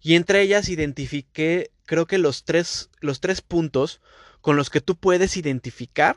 y 0.00 0.14
entre 0.14 0.42
ellas 0.42 0.68
identifiqué, 0.68 1.72
creo 1.86 2.06
que 2.06 2.18
los 2.18 2.44
tres, 2.44 2.90
los 3.00 3.20
tres 3.20 3.40
puntos 3.40 4.00
con 4.40 4.56
los 4.56 4.70
que 4.70 4.80
tú 4.80 4.96
puedes 4.96 5.36
identificar 5.36 6.16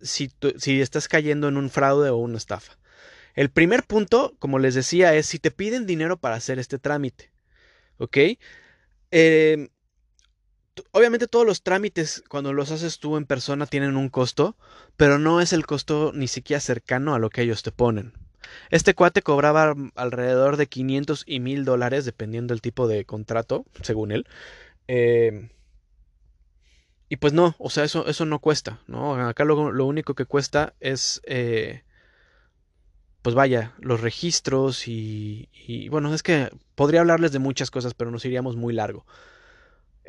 si, 0.00 0.32
si 0.56 0.80
estás 0.80 1.08
cayendo 1.08 1.48
en 1.48 1.56
un 1.56 1.70
fraude 1.70 2.10
o 2.10 2.16
una 2.16 2.38
estafa. 2.38 2.78
El 3.34 3.50
primer 3.50 3.84
punto, 3.84 4.34
como 4.40 4.58
les 4.58 4.74
decía, 4.74 5.14
es 5.14 5.26
si 5.26 5.38
te 5.38 5.52
piden 5.52 5.86
dinero 5.86 6.16
para 6.16 6.34
hacer 6.34 6.58
este 6.58 6.78
trámite. 6.78 7.30
¿Ok? 7.98 8.16
Eh, 9.10 9.68
obviamente 10.92 11.26
todos 11.26 11.46
los 11.46 11.62
trámites 11.62 12.22
cuando 12.28 12.52
los 12.52 12.70
haces 12.70 12.98
tú 12.98 13.16
en 13.16 13.26
persona 13.26 13.66
tienen 13.66 13.96
un 13.96 14.08
costo, 14.08 14.56
pero 14.96 15.18
no 15.18 15.40
es 15.40 15.52
el 15.52 15.66
costo 15.66 16.12
ni 16.14 16.28
siquiera 16.28 16.60
cercano 16.60 17.14
a 17.14 17.18
lo 17.18 17.30
que 17.30 17.42
ellos 17.42 17.62
te 17.62 17.72
ponen. 17.72 18.12
Este 18.70 18.94
cuate 18.94 19.22
cobraba 19.22 19.74
alrededor 19.94 20.56
de 20.56 20.68
500 20.68 21.24
y 21.26 21.40
1000 21.40 21.64
dólares 21.64 22.04
dependiendo 22.04 22.52
del 22.54 22.62
tipo 22.62 22.88
de 22.88 23.04
contrato, 23.04 23.66
según 23.82 24.12
él. 24.12 24.26
Eh, 24.86 25.50
y 27.08 27.16
pues 27.16 27.32
no, 27.32 27.54
o 27.58 27.70
sea, 27.70 27.84
eso, 27.84 28.06
eso 28.06 28.26
no 28.26 28.38
cuesta, 28.38 28.80
¿no? 28.86 29.14
Acá 29.14 29.44
lo, 29.44 29.72
lo 29.72 29.86
único 29.86 30.14
que 30.14 30.26
cuesta 30.26 30.74
es, 30.80 31.22
eh, 31.24 31.82
pues 33.22 33.34
vaya, 33.34 33.74
los 33.78 34.00
registros 34.02 34.88
y, 34.88 35.48
y, 35.52 35.88
bueno, 35.88 36.14
es 36.14 36.22
que 36.22 36.50
podría 36.74 37.00
hablarles 37.00 37.32
de 37.32 37.38
muchas 37.38 37.70
cosas, 37.70 37.94
pero 37.94 38.10
nos 38.10 38.24
iríamos 38.26 38.56
muy 38.56 38.74
largo. 38.74 39.06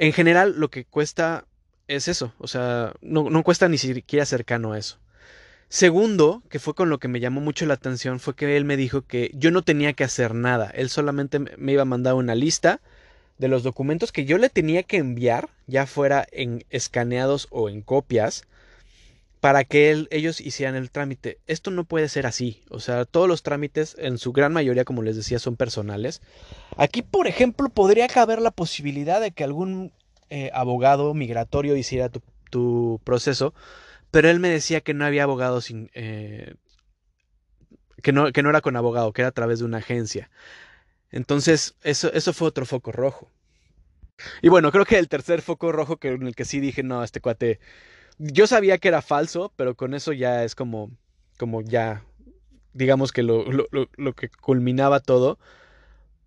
En 0.02 0.14
general, 0.14 0.54
lo 0.58 0.70
que 0.70 0.86
cuesta 0.86 1.44
es 1.90 2.08
eso, 2.08 2.34
o 2.38 2.48
sea, 2.48 2.94
no, 3.02 3.44
cuesta 3.44 3.68
ni 3.68 3.78
siquiera 3.78 4.26
cercano 4.26 4.72
a 4.72 4.78
eso. 4.78 4.98
Segundo, 5.68 6.42
que 6.50 6.60
fue 6.60 6.74
con 6.74 6.90
lo 6.90 7.00
que 7.00 7.10
me 7.10 7.20
llamó 7.20 7.42
mucho 7.42 7.66
la 7.66 7.74
atención, 7.74 8.22
fue 8.22 8.34
que 8.34 8.56
él 8.56 8.64
me 8.64 8.78
dijo 8.78 9.02
que 9.02 9.30
yo 9.34 9.52
no 9.52 9.62
tenía 9.62 9.92
que 9.92 10.06
hacer 10.06 10.34
nada, 10.34 10.72
él 10.74 10.90
solamente 10.90 11.40
me 11.40 11.74
iba 11.74 11.82
a 11.82 11.86
mandar 11.86 12.14
una 12.14 12.34
lista 12.34 12.80
de 13.40 13.50
los 13.50 13.62
documentos 13.62 14.14
que 14.14 14.24
yo 14.24 14.38
le 14.38 14.50
tenía 14.50 14.84
que 14.84 14.96
enviar, 14.96 15.50
ya 15.68 15.86
fuera 15.86 16.26
en 16.32 16.64
escaneados 16.70 17.48
o 17.50 17.68
en 17.68 17.82
copias, 17.82 18.48
para 19.40 19.64
que 19.64 20.08
ellos 20.12 20.42
hicieran 20.42 20.76
el 20.76 20.92
trámite. 20.92 21.40
Esto 21.48 21.72
no 21.72 21.86
puede 21.86 22.10
ser 22.10 22.26
así. 22.26 22.62
O 22.70 22.80
sea, 22.80 23.06
todos 23.06 23.28
los 23.28 23.42
trámites, 23.42 23.96
en 23.98 24.18
su 24.18 24.34
gran 24.34 24.52
mayoría, 24.52 24.84
como 24.84 25.02
les 25.02 25.16
decía, 25.16 25.40
son 25.40 25.56
personales. 25.56 26.22
Aquí, 26.76 27.02
por 27.02 27.28
ejemplo, 27.28 27.70
podría 27.70 28.08
caber 28.08 28.42
la 28.42 28.52
posibilidad 28.52 29.22
de 29.22 29.32
que 29.32 29.44
algún 29.44 29.94
eh, 30.30 30.52
abogado 30.54 31.14
migratorio 31.14 31.76
hiciera 31.78 32.10
tu, 32.10 32.22
proceso, 33.04 33.54
pero 34.12 34.30
él 34.30 34.40
me 34.40 34.50
decía 34.50 34.82
que 34.82 34.94
no 34.94 35.06
había 35.06 35.24
abogado 35.24 35.62
sin... 35.62 35.90
Eh, 35.94 36.56
que, 38.02 38.12
no, 38.12 38.32
que 38.32 38.44
no 38.44 38.50
era 38.50 38.62
con 38.62 38.76
abogado, 38.76 39.14
que 39.14 39.22
era 39.22 39.30
a 39.30 39.34
través 39.34 39.60
de 39.60 39.66
una 39.66 39.78
agencia. 39.78 40.30
Entonces, 41.12 41.76
eso, 41.84 42.12
eso 42.14 42.34
fue 42.34 42.48
otro 42.48 42.66
foco 42.66 42.92
rojo. 42.92 43.32
Y 44.42 44.50
bueno, 44.50 44.72
creo 44.72 44.86
que 44.86 44.98
el 44.98 45.08
tercer 45.08 45.42
foco 45.42 45.72
rojo 45.72 45.98
que, 45.98 46.10
en 46.10 46.28
el 46.28 46.36
que 46.36 46.46
sí 46.46 46.60
dije, 46.60 46.84
no, 46.84 47.04
este 47.04 47.22
cuate 47.22 47.60
yo 48.20 48.48
sabía 48.48 48.78
que 48.78 48.90
era 48.90 49.02
falso, 49.02 49.52
pero 49.56 49.76
con 49.76 49.94
eso 49.94 50.14
ya 50.14 50.44
es 50.44 50.54
como, 50.54 50.92
como 51.38 51.62
ya, 51.62 52.04
digamos 52.74 53.12
que 53.12 53.24
lo, 53.24 53.46
lo, 53.50 54.14
que 54.14 54.30
culminaba 54.30 55.00
todo. 55.00 55.40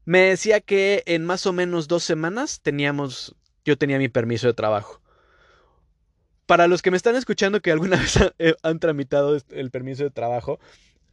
Me 0.04 0.20
decía 0.20 0.60
que 0.60 1.02
en 1.06 1.24
más 1.24 1.46
o 1.46 1.52
menos 1.52 1.86
dos 1.88 2.02
semanas 2.02 2.60
teníamos, 2.62 3.36
yo 3.64 3.76
tenía 3.78 3.98
mi 3.98 4.08
permiso 4.08 4.48
de 4.48 4.54
trabajo. 4.54 5.00
para 6.46 6.66
los 6.66 6.82
que 6.82 6.90
me 6.90 6.96
están 6.96 7.14
escuchando 7.14 7.60
que 7.60 7.70
alguna 7.70 7.96
vez 8.00 8.18
eh, 8.38 8.54
han 8.62 8.78
tramitado 8.80 9.38
el 9.50 9.70
permiso 9.70 10.02
de 10.04 10.10
trabajo, 10.10 10.58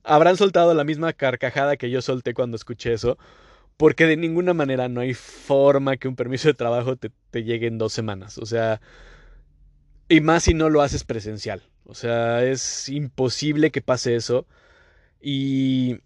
habrán 0.03 0.37
soltado 0.37 0.73
la 0.73 0.83
misma 0.85 1.13
carcajada 1.13 1.77
que 1.77 1.89
yo 1.91 2.01
solté 2.01 2.33
cuando 2.33 2.55
escuché 2.55 2.93
eso. 2.93 3.17
Porque 3.77 4.05
de 4.07 4.17
ninguna 4.17 4.53
manera 4.53 4.89
no 4.89 5.01
hay 5.01 5.13
forma 5.13 5.97
que 5.97 6.09
un 6.09 6.15
permiso 6.17 6.49
de 6.49 6.53
trabajo 6.53 6.97
te, 6.97 7.11
te 7.31 7.43
llegue 7.43 7.67
en 7.67 7.77
dos 7.77 7.93
semanas. 7.93 8.37
O 8.37 8.45
sea, 8.45 8.81
y 10.09 10.21
más 10.21 10.43
si 10.43 10.53
no 10.53 10.69
lo 10.69 10.81
haces 10.81 11.03
presencial. 11.03 11.63
O 11.85 11.95
sea, 11.95 12.43
es 12.43 12.89
imposible 12.89 13.71
que 13.71 13.81
pase 13.81 14.15
eso. 14.15 14.45
Y. 15.21 15.99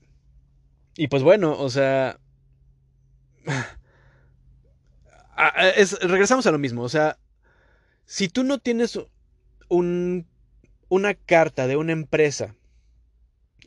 Y 0.95 1.07
pues 1.07 1.23
bueno, 1.23 1.57
o 1.57 1.69
sea. 1.69 2.19
regresamos 6.01 6.45
a 6.45 6.51
lo 6.51 6.59
mismo. 6.59 6.83
O 6.83 6.89
sea, 6.89 7.17
si 8.05 8.27
tú 8.27 8.43
no 8.43 8.59
tienes 8.59 8.99
un, 9.69 10.27
una 10.89 11.15
carta 11.15 11.67
de 11.67 11.77
una 11.77 11.93
empresa 11.93 12.55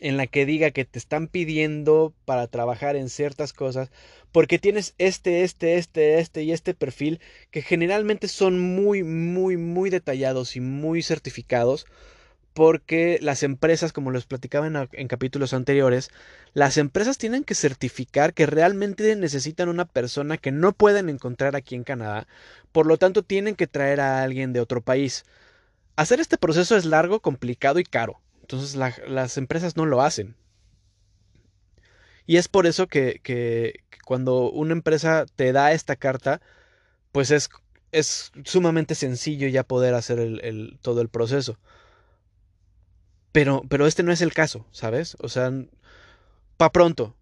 en 0.01 0.17
la 0.17 0.27
que 0.27 0.47
diga 0.47 0.71
que 0.71 0.85
te 0.85 0.99
están 0.99 1.29
pidiendo 1.29 2.15
para 2.25 2.47
trabajar 2.47 2.97
en 2.97 3.09
ciertas 3.09 3.53
cosas, 3.53 3.91
porque 4.33 4.59
tienes 4.59 4.95
este, 4.99 5.43
este, 5.45 5.77
este, 5.77 6.19
este 6.19 6.43
y 6.43 6.53
este 6.53 6.75
perfil 6.75 7.21
que 7.51 7.63
generalmente 7.63 8.29
son 8.29 8.61
muy, 8.61 9.03
muy, 9.03 9.57
muy 9.57 9.91
detallados 9.91 10.57
y 10.57 10.61
muy 10.61 11.03
certificados, 11.03 11.87
porque 12.53 13.19
las 13.21 13.43
empresas, 13.43 13.93
como 13.93 14.11
les 14.11 14.25
platicaba 14.25 14.67
en, 14.67 14.89
en, 14.93 15.09
capítulos 15.09 15.53
anteriores, 15.53 16.11
las 16.55 16.79
empresas 16.79 17.19
tienen 17.19 17.45
que 17.45 17.55
certificar 17.55 18.33
que 18.33 18.47
realmente 18.47 19.15
necesitan 19.17 19.69
una 19.69 19.85
persona 19.85 20.39
que 20.39 20.53
no 20.53 20.73
pueden 20.73 21.11
encontrar 21.11 21.55
aquí 21.55 21.75
en 21.75 21.85
Canadá, 21.85 22.27
por 22.73 22.87
lo 22.87 22.97
tanto 22.97 23.23
tienen 23.23 23.57
que 23.57 23.67
traer 23.67 24.01
a 24.01 24.23
alguien 24.23 24.55
de 24.55 24.61
otro 24.61 24.81
país. 24.81 25.25
Hacer 25.97 26.21
este 26.21 26.39
proceso 26.39 26.77
es 26.77 26.85
largo, 26.85 27.21
complicado 27.21 27.79
y 27.79 27.85
caro. 27.85 28.21
Entonces 28.47 28.77
las 28.77 29.39
empresas 29.39 29.77
no 29.77 29.87
lo 29.87 30.03
hacen. 30.03 30.37
Y 32.27 32.37
es 32.37 32.47
por 32.47 32.67
eso 32.69 32.87
que, 32.87 33.83
cuando 34.05 34.51
una 34.53 34.73
empresa 34.73 35.27
te 35.35 35.53
da 35.53 35.73
esta 35.73 35.97
carta, 35.97 36.41
pues 37.11 37.33
es, 37.33 37.49
es 37.91 38.31
sumamente 38.45 38.95
sencillo 38.95 39.49
ya 39.49 39.65
poder 39.65 39.95
hacer 39.95 40.21
todo 40.81 41.01
el 41.01 41.09
proceso. 41.09 41.59
Pero, 43.33 43.63
pero 43.69 43.89
este 43.89 44.05
no 44.05 44.13
es 44.13 44.23
el 44.23 44.33
caso, 44.33 44.65
¿sabes? 44.71 45.17
O 45.21 45.29
sea, 45.29 45.53
pa' 46.57 46.71
pronto. 46.71 47.17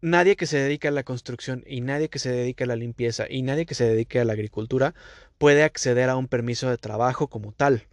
Nadie 0.00 0.36
que 0.36 0.46
se 0.46 0.58
dedique 0.58 0.86
a 0.86 0.92
la 0.92 1.02
construcción 1.02 1.64
y 1.66 1.80
nadie 1.80 2.08
que 2.08 2.20
se 2.20 2.30
dedique 2.30 2.62
a 2.62 2.68
la 2.68 2.76
limpieza 2.76 3.26
y 3.28 3.42
nadie 3.42 3.66
que 3.66 3.74
se 3.74 3.88
dedique 3.88 4.20
a 4.20 4.24
la 4.24 4.34
agricultura 4.34 4.94
puede 5.36 5.64
acceder 5.64 6.08
a 6.08 6.16
un 6.16 6.28
permiso 6.28 6.70
de 6.70 6.78
trabajo 6.78 7.26
como 7.26 7.50
tal. 7.52 7.88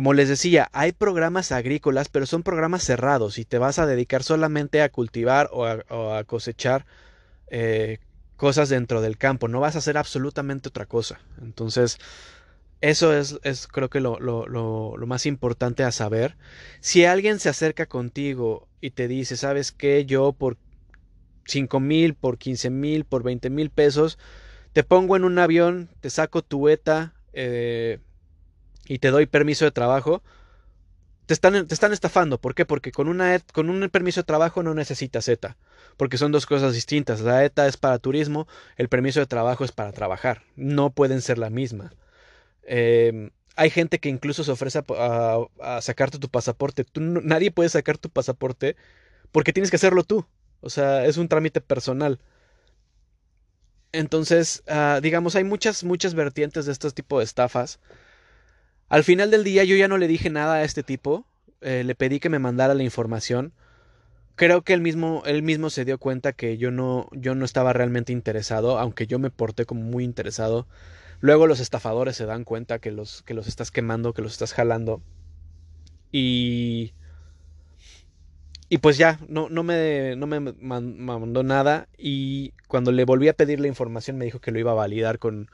Como 0.00 0.14
les 0.14 0.30
decía, 0.30 0.70
hay 0.72 0.92
programas 0.92 1.52
agrícolas, 1.52 2.08
pero 2.08 2.24
son 2.24 2.42
programas 2.42 2.82
cerrados 2.82 3.36
y 3.36 3.44
te 3.44 3.58
vas 3.58 3.78
a 3.78 3.84
dedicar 3.84 4.22
solamente 4.22 4.80
a 4.80 4.88
cultivar 4.88 5.50
o 5.52 5.66
a, 5.66 6.24
cosechar 6.24 6.86
eh, 7.48 7.98
cosas 8.34 8.70
dentro 8.70 9.02
del 9.02 9.18
campo. 9.18 9.46
No 9.46 9.60
vas 9.60 9.74
a 9.74 9.80
hacer 9.80 9.98
absolutamente 9.98 10.70
otra 10.70 10.86
cosa. 10.86 11.20
Entonces, 11.42 11.98
eso 12.80 13.14
es, 13.14 13.40
es 13.42 13.66
creo 13.66 13.90
que 13.90 14.00
lo, 14.00 14.96
más 15.06 15.26
importante 15.26 15.84
a 15.84 15.92
saber. 15.92 16.38
Si 16.80 17.04
alguien 17.04 17.38
se 17.38 17.50
acerca 17.50 17.84
contigo 17.84 18.68
y 18.80 18.92
te 18.92 19.06
dice, 19.06 19.36
¿sabes 19.36 19.70
qué? 19.70 20.06
Yo 20.06 20.32
por 20.32 20.56
5 21.44 21.78
mil, 21.78 22.14
por 22.14 22.38
15 22.38 22.70
mil, 22.70 23.04
por 23.04 23.22
20 23.22 23.50
mil 23.50 23.68
pesos, 23.68 24.18
te 24.72 24.82
pongo 24.82 25.16
en 25.16 25.24
un 25.24 25.38
avión, 25.38 25.90
te 26.00 26.08
saco 26.08 26.40
tu 26.40 26.70
ETA, 26.70 27.12
eh, 27.34 27.98
y 28.90 28.98
te 28.98 29.12
doy 29.12 29.26
permiso 29.26 29.64
de 29.64 29.70
trabajo, 29.70 30.20
te 31.26 31.32
están, 31.32 31.64
te 31.68 31.72
están 31.72 31.92
estafando. 31.92 32.40
¿Por 32.40 32.56
qué? 32.56 32.66
Porque 32.66 32.90
con, 32.90 33.06
una, 33.06 33.38
con 33.52 33.70
un 33.70 33.88
permiso 33.88 34.20
de 34.20 34.24
trabajo 34.24 34.64
no 34.64 34.74
necesitas 34.74 35.28
ETA, 35.28 35.56
porque 35.96 36.18
son 36.18 36.32
dos 36.32 36.44
cosas 36.44 36.74
distintas. 36.74 37.20
La 37.20 37.44
ETA 37.44 37.68
es 37.68 37.76
para 37.76 38.00
turismo, 38.00 38.48
el 38.76 38.88
permiso 38.88 39.20
de 39.20 39.26
trabajo 39.26 39.64
es 39.64 39.70
para 39.70 39.92
trabajar. 39.92 40.42
No 40.56 40.90
pueden 40.90 41.22
ser 41.22 41.38
la 41.38 41.50
misma. 41.50 41.92
Em, 42.64 43.30
hay 43.54 43.70
gente 43.70 44.00
que 44.00 44.08
incluso 44.08 44.42
se 44.42 44.50
ofrece 44.50 44.80
a, 44.80 45.78
sacarte 45.82 46.18
tu 46.18 46.28
pasaporte. 46.28 46.82
Tú, 46.82 47.00
nadie 47.00 47.52
puede 47.52 47.68
sacar 47.68 47.96
tu 47.96 48.10
pasaporte 48.10 48.74
porque 49.30 49.52
tienes 49.52 49.70
que 49.70 49.76
hacerlo 49.76 50.02
tú. 50.02 50.26
O 50.62 50.68
sea, 50.68 51.06
es 51.06 51.16
un 51.16 51.28
trámite 51.28 51.60
personal. 51.60 52.18
Entonces, 53.92 54.64
ah, 54.66 54.98
digamos, 55.00 55.36
hay 55.36 55.44
muchas, 55.44 55.84
muchas 55.84 56.14
vertientes 56.14 56.66
de 56.66 56.72
este 56.72 56.90
tipo 56.90 57.20
de 57.20 57.24
estafas. 57.24 57.78
Al 58.90 59.04
final 59.04 59.30
del 59.30 59.44
día 59.44 59.62
yo 59.62 59.76
ya 59.76 59.86
no 59.86 59.98
le 59.98 60.08
dije 60.08 60.30
nada 60.30 60.56
a 60.56 60.64
este 60.64 60.82
tipo, 60.82 61.24
eh, 61.60 61.84
le 61.84 61.94
pedí 61.94 62.18
que 62.18 62.28
me 62.28 62.40
mandara 62.40 62.74
la 62.74 62.82
información. 62.82 63.52
Creo 64.34 64.62
que 64.62 64.72
él 64.72 64.80
mismo, 64.80 65.22
él 65.26 65.44
mismo 65.44 65.70
se 65.70 65.84
dio 65.84 65.96
cuenta 65.98 66.32
que 66.32 66.58
yo 66.58 66.72
no, 66.72 67.08
yo 67.12 67.36
no 67.36 67.44
estaba 67.44 67.72
realmente 67.72 68.12
interesado, 68.12 68.80
aunque 68.80 69.06
yo 69.06 69.20
me 69.20 69.30
porté 69.30 69.64
como 69.64 69.82
muy 69.82 70.02
interesado. 70.02 70.66
Luego 71.20 71.46
los 71.46 71.60
estafadores 71.60 72.16
se 72.16 72.26
dan 72.26 72.42
cuenta 72.42 72.80
que 72.80 72.90
los, 72.90 73.22
que 73.22 73.32
los 73.32 73.46
estás 73.46 73.70
quemando, 73.70 74.12
que 74.12 74.22
los 74.22 74.32
estás 74.32 74.52
jalando. 74.54 75.00
Y... 76.10 76.92
Y 78.68 78.78
pues 78.78 78.98
ya, 78.98 79.20
no, 79.28 79.48
no, 79.50 79.62
me, 79.62 80.16
no 80.16 80.26
me 80.26 80.40
mandó 80.40 81.42
nada. 81.44 81.88
Y 81.96 82.54
cuando 82.66 82.90
le 82.90 83.04
volví 83.04 83.28
a 83.28 83.34
pedir 83.34 83.60
la 83.60 83.68
información 83.68 84.16
me 84.16 84.24
dijo 84.24 84.40
que 84.40 84.52
lo 84.52 84.58
iba 84.58 84.72
a 84.72 84.74
validar 84.74 85.18
con, 85.18 85.48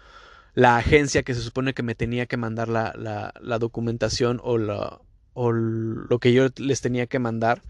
la 0.56 0.78
agencia 0.78 1.22
que 1.22 1.34
se 1.34 1.42
supone 1.42 1.74
que 1.74 1.82
me 1.82 1.94
tenía 1.94 2.24
que 2.24 2.38
mandar 2.38 2.68
la, 2.68 2.94
la, 2.96 3.58
documentación 3.58 4.40
o, 4.42 4.56
la, 4.56 5.02
o 5.34 5.52
lo 5.52 6.18
que 6.18 6.32
yo 6.32 6.48
les 6.56 6.80
tenía 6.80 7.06
que 7.06 7.18
mandar. 7.18 7.60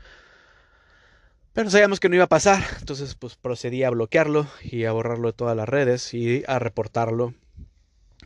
Pero 1.52 1.68
sabíamos 1.68 1.98
que 1.98 2.08
no 2.08 2.14
iba 2.14 2.24
a 2.24 2.28
pasar, 2.28 2.62
entonces 2.78 3.16
pues 3.16 3.34
procedí 3.34 3.82
a 3.82 3.90
bloquearlo 3.90 4.46
y 4.62 4.84
a 4.84 4.92
borrarlo 4.92 5.32
de 5.32 5.32
todas 5.32 5.56
las 5.56 5.68
redes 5.68 6.14
y 6.14 6.44
a 6.46 6.60
reportarlo 6.60 7.34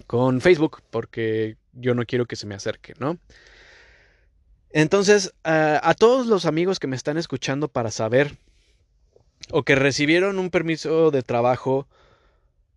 con 0.07 0.43
Facebook 0.43 0.83
porque 0.91 1.57
yo 1.73 1.95
no 1.95 2.05
quiero 2.05 2.27
que 2.27 2.37
se 2.37 2.47
me 2.47 2.55
acerque, 2.55 2.93
¿no? 2.99 3.17
Entonces, 4.73 5.33
a 5.43 5.95
todos 5.99 6.27
los 6.27 6.45
amigos 6.45 6.79
que 6.79 6.87
me 6.87 6.97
están 6.97 7.17
escuchando 7.17 7.69
para 7.69 7.91
saber 7.91 8.37
o 9.51 9.63
que 9.63 9.75
recibieron 9.75 10.39
un 10.39 10.51
permiso 10.51 11.11
de 11.11 11.23
trabajo 11.23 11.89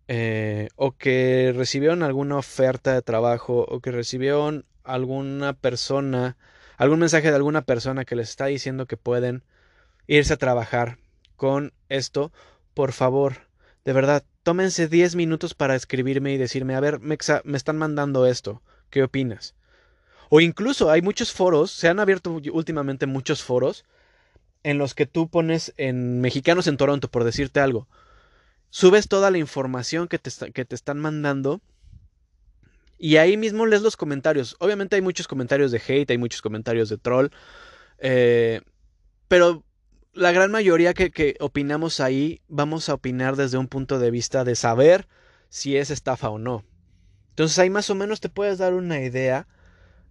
eh, 0.08 0.68
o 0.76 0.92
que 0.92 1.52
recibieron 1.56 2.02
alguna 2.02 2.36
oferta 2.36 2.92
de 2.92 3.02
trabajo 3.02 3.64
o 3.68 3.80
que 3.80 3.90
recibieron 3.90 4.66
alguna 4.82 5.54
persona, 5.54 6.36
algún 6.76 7.00
mensaje 7.00 7.30
de 7.30 7.36
alguna 7.36 7.62
persona 7.62 8.04
que 8.04 8.16
les 8.16 8.30
está 8.30 8.46
diciendo 8.46 8.86
que 8.86 8.96
pueden 8.96 9.42
irse 10.06 10.34
a 10.34 10.38
trabajar 10.38 10.98
con 11.36 11.72
esto, 11.88 12.32
por 12.74 12.92
favor, 12.92 13.48
de 13.84 13.92
verdad, 13.92 14.24
tómense 14.42 14.88
10 14.88 15.16
minutos 15.16 15.54
para 15.54 15.74
escribirme 15.74 16.32
y 16.32 16.38
decirme, 16.38 16.74
a 16.74 16.80
ver, 16.80 17.00
Mexa, 17.00 17.42
me 17.44 17.56
están 17.56 17.78
mandando 17.78 18.26
esto, 18.26 18.62
¿qué 18.90 19.02
opinas? 19.02 19.54
O 20.28 20.40
incluso 20.40 20.90
hay 20.90 21.02
muchos 21.02 21.32
foros, 21.32 21.70
se 21.70 21.88
han 21.88 22.00
abierto 22.00 22.40
últimamente 22.52 23.06
muchos 23.06 23.42
foros 23.42 23.84
en 24.62 24.78
los 24.78 24.94
que 24.94 25.06
tú 25.06 25.28
pones 25.28 25.74
en 25.76 26.20
mexicanos 26.20 26.66
en 26.66 26.76
Toronto, 26.76 27.10
por 27.10 27.24
decirte 27.24 27.60
algo, 27.60 27.86
subes 28.74 29.06
toda 29.06 29.30
la 29.30 29.38
información 29.38 30.08
que 30.08 30.18
te, 30.18 30.32
que 30.50 30.64
te 30.64 30.74
están 30.74 30.98
mandando 30.98 31.60
y 32.98 33.18
ahí 33.18 33.36
mismo 33.36 33.66
lees 33.66 33.82
los 33.82 33.96
comentarios. 33.96 34.56
Obviamente 34.58 34.96
hay 34.96 35.02
muchos 35.02 35.28
comentarios 35.28 35.70
de 35.70 35.80
hate, 35.86 36.10
hay 36.10 36.18
muchos 36.18 36.42
comentarios 36.42 36.88
de 36.88 36.98
troll, 36.98 37.28
eh, 37.98 38.62
pero 39.28 39.62
la 40.12 40.32
gran 40.32 40.50
mayoría 40.50 40.92
que, 40.92 41.12
que, 41.12 41.36
opinamos 41.38 42.00
ahí 42.00 42.40
vamos 42.48 42.88
a 42.88 42.94
opinar 42.94 43.36
desde 43.36 43.58
un 43.58 43.68
punto 43.68 44.00
de 44.00 44.10
vista 44.10 44.42
de 44.42 44.56
saber 44.56 45.06
si 45.50 45.76
es 45.76 45.90
estafa 45.90 46.28
o 46.30 46.40
no. 46.40 46.64
Entonces 47.28 47.56
ahí 47.60 47.70
más 47.70 47.90
o 47.90 47.94
menos 47.94 48.18
te 48.18 48.28
puedes 48.28 48.58
dar 48.58 48.74
una 48.74 49.00
idea 49.00 49.46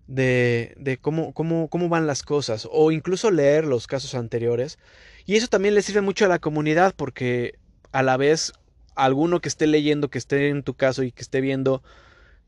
de, 0.07 0.73
de 0.77 0.97
cómo, 0.97 1.33
cómo, 1.33 1.67
cómo 1.67 1.89
van 1.89 2.07
las 2.07 2.23
cosas 2.23 2.65
o 2.71 2.93
incluso 2.93 3.29
leer 3.29 3.65
los 3.65 3.87
casos 3.87 4.15
anteriores. 4.15 4.79
Y 5.25 5.35
eso 5.35 5.49
también 5.49 5.75
le 5.75 5.81
sirve 5.81 5.99
mucho 5.99 6.23
a 6.23 6.29
la 6.29 6.39
comunidad 6.39 6.93
porque 6.95 7.59
a 7.93 8.03
la 8.03 8.17
vez 8.17 8.51
alguno 8.95 9.39
que 9.39 9.47
esté 9.47 9.65
leyendo, 9.67 10.09
que 10.09 10.17
esté 10.17 10.49
en 10.49 10.63
tu 10.63 10.73
caso 10.73 11.03
y 11.03 11.11
que 11.11 11.21
esté 11.21 11.39
viendo 11.39 11.81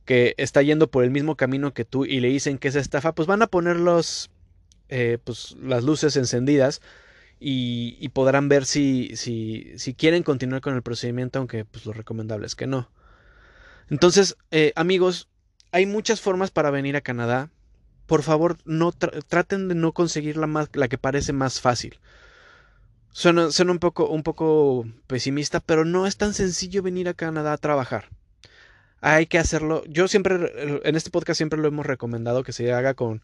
que 0.03 0.35
está 0.37 0.61
yendo 0.61 0.89
por 0.91 1.03
el 1.03 1.09
mismo 1.09 1.35
camino 1.35 1.73
que 1.73 1.83
tú 1.83 2.05
y 2.05 2.19
le 2.19 2.27
dicen 2.27 2.59
que 2.59 2.67
es 2.67 2.75
estafa, 2.75 3.15
pues 3.15 3.27
van 3.27 3.41
a 3.41 3.47
poner 3.47 3.77
los, 3.77 4.29
eh, 4.87 5.17
pues, 5.23 5.55
las 5.59 5.83
luces 5.83 6.15
encendidas 6.15 6.81
y, 7.39 8.07
podrán 8.09 8.47
ver 8.47 8.65
si, 8.65 9.15
si, 9.15 9.73
si, 9.77 9.93
quieren 9.93 10.23
continuar 10.23 10.61
con 10.61 10.75
el 10.75 10.83
procedimiento, 10.83 11.39
aunque 11.39 11.65
pues, 11.65 11.85
lo 11.85 11.93
recomendable 11.93 12.45
es 12.45 12.55
que 12.55 12.67
no. 12.67 12.89
Entonces, 13.89 14.37
eh, 14.51 14.71
amigos, 14.75 15.27
hay 15.71 15.85
muchas 15.85 16.21
formas 16.21 16.51
para 16.51 16.71
venir 16.71 16.95
a 16.95 17.01
Canadá. 17.01 17.49
Por 18.05 18.23
favor, 18.23 18.57
no 18.65 18.91
traten 18.91 19.67
de 19.67 19.75
no 19.75 19.91
conseguir 19.91 20.37
la, 20.37 20.47
más, 20.47 20.69
la 20.73 20.87
que 20.87 20.97
parece 20.97 21.33
más 21.33 21.59
fácil. 21.59 21.99
Suena, 23.17 23.47
un, 23.47 23.79
poco, 23.79 24.09
un 24.09 24.23
poco 24.23 24.85
pesimista, 25.07 25.61
pero 25.61 25.85
no 25.85 26.05
es 26.05 26.17
tan 26.17 26.33
sencillo 26.33 26.83
venir 26.83 27.07
a 27.07 27.13
Canadá 27.13 27.53
a 27.53 27.57
trabajar. 27.57 28.09
hay 28.99 29.25
que 29.25 29.39
hacerlo. 29.39 29.85
Yo 29.87 30.09
siempre, 30.09 30.51
en 30.83 30.95
este 30.97 31.11
podcast 31.11 31.37
siempre 31.37 31.57
lo 31.57 31.69
hemos 31.69 31.85
recomendado 31.85 32.43
que 32.43 32.51
se 32.51 32.73
haga 32.73 32.93
con, 32.93 33.21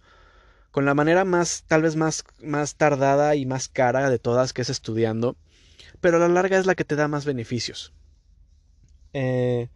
con 0.71 0.85
la 0.85 0.93
manera 0.93 1.25
más, 1.25 1.65
tal 1.67 1.81
vez 1.81 1.97
más, 1.97 2.23
más 2.41 2.75
tardada 2.75 3.35
y 3.35 3.45
más 3.45 3.67
cara 3.67 4.09
de 4.09 4.17
todas, 4.17 4.53
que 4.53 4.61
es 4.61 4.69
estudiando, 4.69 5.35
pero 5.99 6.15
a 6.15 6.19
la 6.21 6.29
larga 6.29 6.57
es 6.57 6.65
la 6.65 6.75
que 6.75 6.85
te 6.85 6.95
da 6.95 7.09
más 7.09 7.25
beneficios. 7.25 7.91
Eh, 9.11 9.67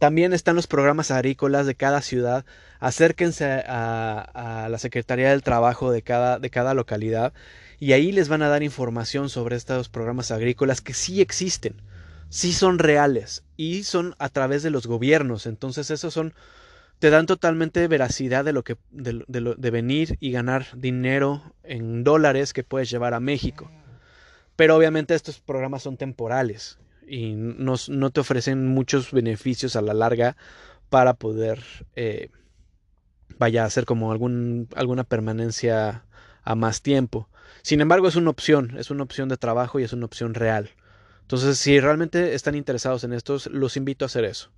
también 0.00 0.32
están 0.32 0.56
los 0.56 0.66
programas 0.66 1.12
agrícolas 1.12 1.66
de 1.66 1.76
cada 1.76 2.02
ciudad. 2.02 2.44
Acérquense 2.80 3.44
a, 3.44 4.64
a, 4.64 4.68
la 4.68 4.78
Secretaría 4.78 5.30
del 5.30 5.44
Trabajo 5.44 5.92
de 5.92 6.02
cada, 6.02 6.40
de 6.40 6.50
cada 6.50 6.74
localidad 6.74 7.32
y 7.80 7.92
ahí 7.94 8.12
les 8.12 8.28
van 8.28 8.42
a 8.42 8.48
dar 8.48 8.62
información 8.62 9.28
sobre 9.28 9.56
estos 9.56 9.88
programas 9.88 10.30
agrícolas 10.30 10.80
que 10.80 10.94
sí 10.94 11.20
existen 11.20 11.82
sí 12.30 12.52
son 12.52 12.78
reales 12.78 13.44
y 13.58 13.82
son 13.82 14.14
a 14.18 14.30
través 14.30 14.62
de 14.62 14.70
los 14.70 14.86
gobiernos. 14.86 15.44
Entonces, 15.44 15.90
esos 15.90 16.14
son 16.14 16.32
te 16.98 17.10
dan 17.10 17.26
totalmente 17.26 17.86
veracidad 17.88 18.44
de 18.44 18.52
lo 18.52 18.62
que 18.62 18.76
de, 18.90 19.24
de, 19.26 19.70
venir 19.70 20.16
y 20.20 20.32
ganar 20.32 20.66
dinero 20.76 21.54
en 21.62 22.04
dólares 22.04 22.52
que 22.52 22.62
puedes 22.62 22.90
llevar 22.90 23.14
a 23.14 23.20
México. 23.20 23.70
Pero 24.54 24.76
obviamente 24.76 25.14
estos 25.14 25.40
programas 25.40 25.82
son 25.82 25.96
temporales 25.96 26.78
y 27.08 27.32
no, 27.34 28.10
te 28.10 28.20
ofrecen 28.20 28.68
muchos 28.68 29.12
beneficios 29.12 29.76
a 29.76 29.80
la 29.82 29.94
larga 29.94 30.36
para 30.90 31.14
poder 31.14 31.64
eh, 31.96 32.28
vaya 33.38 33.62
a 33.62 33.66
hacer 33.66 33.86
como 33.86 34.12
algún, 34.12 34.68
alguna 34.76 35.04
permanencia 35.04 36.04
a 36.42 36.54
más 36.54 36.82
tiempo. 36.82 37.29
Sin 37.62 37.80
embargo, 37.80 38.08
es 38.08 38.16
una 38.16 38.30
opción, 38.30 38.76
es 38.78 38.90
una 38.90 39.02
opción 39.02 39.28
de 39.28 39.36
trabajo 39.36 39.80
y 39.80 39.84
es 39.84 39.92
una 39.92 40.06
opción 40.06 40.34
real. 40.34 40.70
Entonces, 41.22 41.58
si 41.58 41.78
realmente 41.78 42.34
están 42.34 42.54
interesados 42.54 43.04
en 43.04 43.12
estos, 43.12 43.46
los 43.46 43.76
invito 43.76 44.04
a 44.04 44.06
hacer 44.06 44.24
eso. 44.24 44.50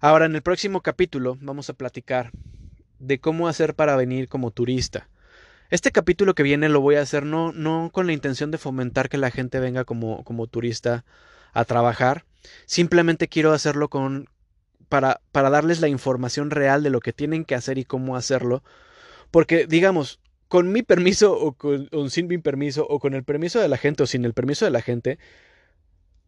Ahora, 0.00 0.26
en 0.26 0.34
el 0.34 0.42
próximo 0.42 0.80
capítulo 0.80 1.36
vamos 1.40 1.70
a 1.70 1.74
platicar 1.74 2.30
de 2.98 3.20
cómo 3.20 3.48
hacer 3.48 3.74
para 3.74 3.96
venir 3.96 4.28
como 4.28 4.50
turista. 4.50 5.08
Este 5.70 5.92
capítulo 5.92 6.34
que 6.34 6.42
viene 6.42 6.68
lo 6.68 6.80
voy 6.80 6.96
a 6.96 7.00
hacer 7.00 7.24
no, 7.24 7.52
no 7.52 7.90
con 7.92 8.06
la 8.06 8.12
intención 8.12 8.50
de 8.50 8.58
fomentar 8.58 9.08
que 9.08 9.18
la 9.18 9.30
gente 9.30 9.60
venga 9.60 9.84
como, 9.84 10.22
como 10.24 10.46
turista 10.46 11.04
a 11.52 11.64
trabajar. 11.64 12.24
Simplemente 12.66 13.28
quiero 13.28 13.52
hacerlo 13.52 13.88
con, 13.88 14.28
para, 14.88 15.20
para 15.32 15.50
darles 15.50 15.80
la 15.80 15.88
información 15.88 16.50
real 16.50 16.82
de 16.82 16.90
lo 16.90 17.00
que 17.00 17.12
tienen 17.12 17.44
que 17.44 17.54
hacer 17.54 17.78
y 17.78 17.84
cómo 17.84 18.16
hacerlo. 18.16 18.62
Porque, 19.30 19.66
digamos, 19.66 20.20
con 20.54 20.70
mi 20.70 20.84
permiso 20.84 21.36
o, 21.36 21.54
con, 21.54 21.88
sin 22.10 22.28
mi 22.28 22.38
permiso 22.38 22.86
o 22.88 23.00
con 23.00 23.14
el 23.14 23.24
permiso 23.24 23.58
de 23.58 23.66
la 23.66 23.76
gente 23.76 24.04
o 24.04 24.06
sin 24.06 24.24
el 24.24 24.34
permiso 24.34 24.64
de 24.64 24.70
la 24.70 24.82
gente, 24.82 25.18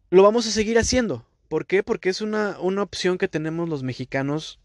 lo 0.09 0.21
vamos 0.21 0.45
a 0.45 0.51
seguir 0.51 0.77
haciendo. 0.77 1.25
¿Por 1.47 1.65
qué? 1.65 1.81
Porque 1.81 2.09
es 2.09 2.19
una, 2.19 2.59
una 2.59 2.83
opción 2.83 3.17
que 3.17 3.29
tenemos 3.29 3.69
los 3.69 3.83
mexicanos 3.83 4.59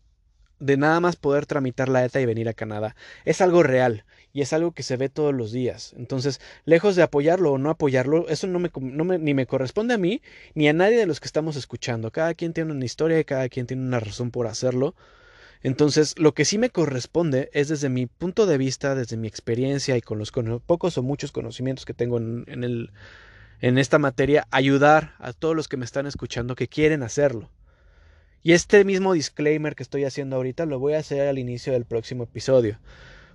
de 0.59 0.77
nada 0.77 0.99
más 0.99 1.15
poder 1.15 1.47
tramitar 1.47 1.89
la 1.89 2.05
ETA 2.05 2.21
y 2.21 2.27
venir 2.27 2.49
a 2.49 2.55
Canadá. 2.55 2.97
Es 3.25 3.41
algo 3.41 3.63
real 3.63 4.05
y 4.33 4.41
es 4.41 4.53
algo 4.53 4.73
que 4.73 4.83
se 4.83 4.97
ve 4.97 5.09
todos 5.09 5.33
los 5.33 5.53
días. 5.53 5.95
Entonces, 5.97 6.41
lejos 6.65 6.97
de 6.97 7.05
apoyarlo 7.05 7.53
o 7.53 7.59
no 7.59 7.71
apoyarlo, 7.71 8.29
eso 8.29 8.49
no 8.49 8.59
me, 8.59 8.69
no 8.81 9.05
me, 9.05 9.21
ni 9.21 9.33
me 9.33 9.47
corresponde 9.47 9.95
a 9.95 9.99
mí 9.99 10.23
ni 10.57 10.67
a 10.67 10.73
nadie 10.73 10.99
de 10.99 11.07
los 11.07 11.21
que 11.21 11.27
estamos 11.27 11.55
escuchando. 11.55 12.11
Cada 12.11 12.35
quien 12.35 12.53
tiene 12.53 12.73
una 12.73 12.85
historia 12.85 13.21
y 13.21 13.25
cada 13.25 13.49
quien 13.49 13.69
tiene 13.69 13.85
una 13.85 14.01
razón 14.01 14.33
por 14.33 14.49
hacerlo. 14.49 14.97
Entonces, 15.63 16.19
lo 16.19 16.35
que 16.35 16.45
sí 16.45 16.59
me 16.59 16.71
corresponde 16.71 17.49
es 17.53 17.69
desde 17.69 17.89
mi 17.89 18.07
punto 18.07 18.47
de 18.47 18.59
vista, 18.59 18.95
desde 18.95 19.17
mi 19.17 19.29
experiencia 19.29 19.97
y 19.97 20.01
con 20.01 20.19
los 20.19 20.33
pocos 20.67 20.99
o 20.99 21.03
muchos 21.03 21.31
conocimientos 21.31 21.85
que 21.85 21.95
tengo 21.95 22.19
en, 22.19 22.91
en 23.61 23.79
esta 23.79 23.99
materia, 23.99 24.49
ayudar 24.51 25.15
a 25.19 25.33
todos 25.33 25.55
los 25.55 25.69
que 25.69 25.77
me 25.77 25.85
están 25.85 26.07
escuchando 26.07 26.57
que 26.57 26.67
quieren 26.67 27.05
hacerlo. 27.05 27.49
Y 28.43 28.53
este 28.53 28.85
mismo 28.85 29.13
disclaimer 29.13 29.77
que 29.77 29.85
estoy 29.85 30.05
haciendo 30.05 30.35
ahorita 30.35 30.67
lo 30.67 30.81
voy 30.81 30.95
a 30.95 30.99
hacer 30.99 31.29
al 31.29 31.39
inicio 31.39 31.73
del 31.73 31.85
próximo 31.85 32.25
episodio. 32.25 32.81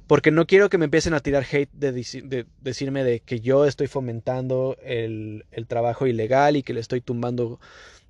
Porque 0.06 0.32
no 0.32 0.46
quiero 0.46 0.70
que 0.70 0.78
me 0.78 0.86
empiecen 0.86 1.14
a 1.14 1.22
tirar 1.22 1.46
hate 1.50 1.72
de, 1.72 2.46
decirme 2.62 3.06
de 3.06 3.22
que 3.22 3.40
yo 3.40 3.66
estoy 3.66 3.88
fomentando 3.88 4.78
el 4.84 5.44
trabajo 5.68 6.08
ilegal 6.08 6.58
y 6.58 6.64
que 6.64 6.74
le 6.74 6.82
estoy 6.82 7.00
tumbando 7.00 7.60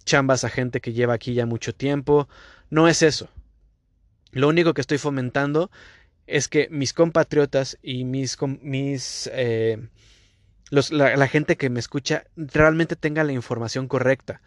chambas 0.06 0.44
a 0.44 0.50
gente 0.50 0.82
que 0.82 0.94
lleva 0.94 1.14
aquí 1.14 1.36
ya 1.36 1.46
mucho 1.46 1.74
tiempo. 1.74 2.28
No 2.72 2.88
es 2.88 3.04
eso. 3.04 3.30
Lo 4.32 4.48
único 4.48 4.74
que 4.74 4.82
estoy 4.82 4.98
fomentando 4.98 5.72
es 6.26 6.48
que 6.48 6.68
mis 6.70 6.94
compatriotas 6.94 7.78
y 7.82 8.04
mis, 8.04 8.38
mis 8.62 9.30
eh, 9.34 9.88
la, 10.70 11.28
gente 11.28 11.56
que 11.56 11.70
me 11.70 11.80
escucha 11.80 12.26
realmente 12.36 12.96
tenga 12.96 13.24
la 13.24 13.32
información 13.32 13.88
correcta 13.88 14.42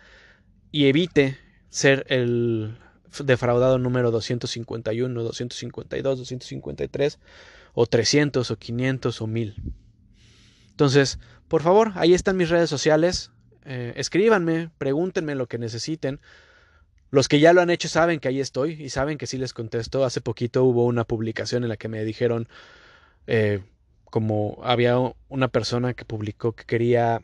y 0.70 0.86
evite 0.86 1.38
ser 1.70 2.04
el 2.08 2.76
defraudado 3.24 3.78
número 3.78 4.10
251, 4.10 5.22
252, 5.22 6.18
253 6.18 7.18
o 7.72 7.86
300 7.86 8.50
o 8.50 8.56
500 8.56 9.22
o 9.22 9.26
1000. 9.26 9.54
Entonces, 10.70 11.18
por 11.48 11.62
favor, 11.62 11.92
ahí 11.94 12.14
están 12.14 12.36
mis 12.36 12.50
redes 12.50 12.70
sociales. 12.70 13.30
Eh, 13.64 13.92
escríbanme, 13.96 14.70
pregúntenme 14.78 15.34
lo 15.34 15.46
que 15.46 15.58
necesiten. 15.58 16.20
Los 17.10 17.28
que 17.28 17.40
ya 17.40 17.52
lo 17.52 17.60
han 17.60 17.70
hecho 17.70 17.88
saben 17.88 18.20
que 18.20 18.28
ahí 18.28 18.40
estoy 18.40 18.72
y 18.72 18.88
saben 18.90 19.18
que 19.18 19.26
sí 19.26 19.36
les 19.36 19.52
contesto. 19.52 20.04
Hace 20.04 20.20
poquito 20.20 20.64
hubo 20.64 20.86
una 20.86 21.04
publicación 21.04 21.64
en 21.64 21.68
la 21.68 21.76
que 21.76 21.88
me 21.88 22.04
dijeron 22.04 22.48
eh, 23.26 23.60
como 24.04 24.58
había 24.62 24.96
una 25.28 25.48
persona 25.48 25.94
que 25.94 26.04
publicó 26.04 26.52
que 26.52 26.64
quería 26.64 27.22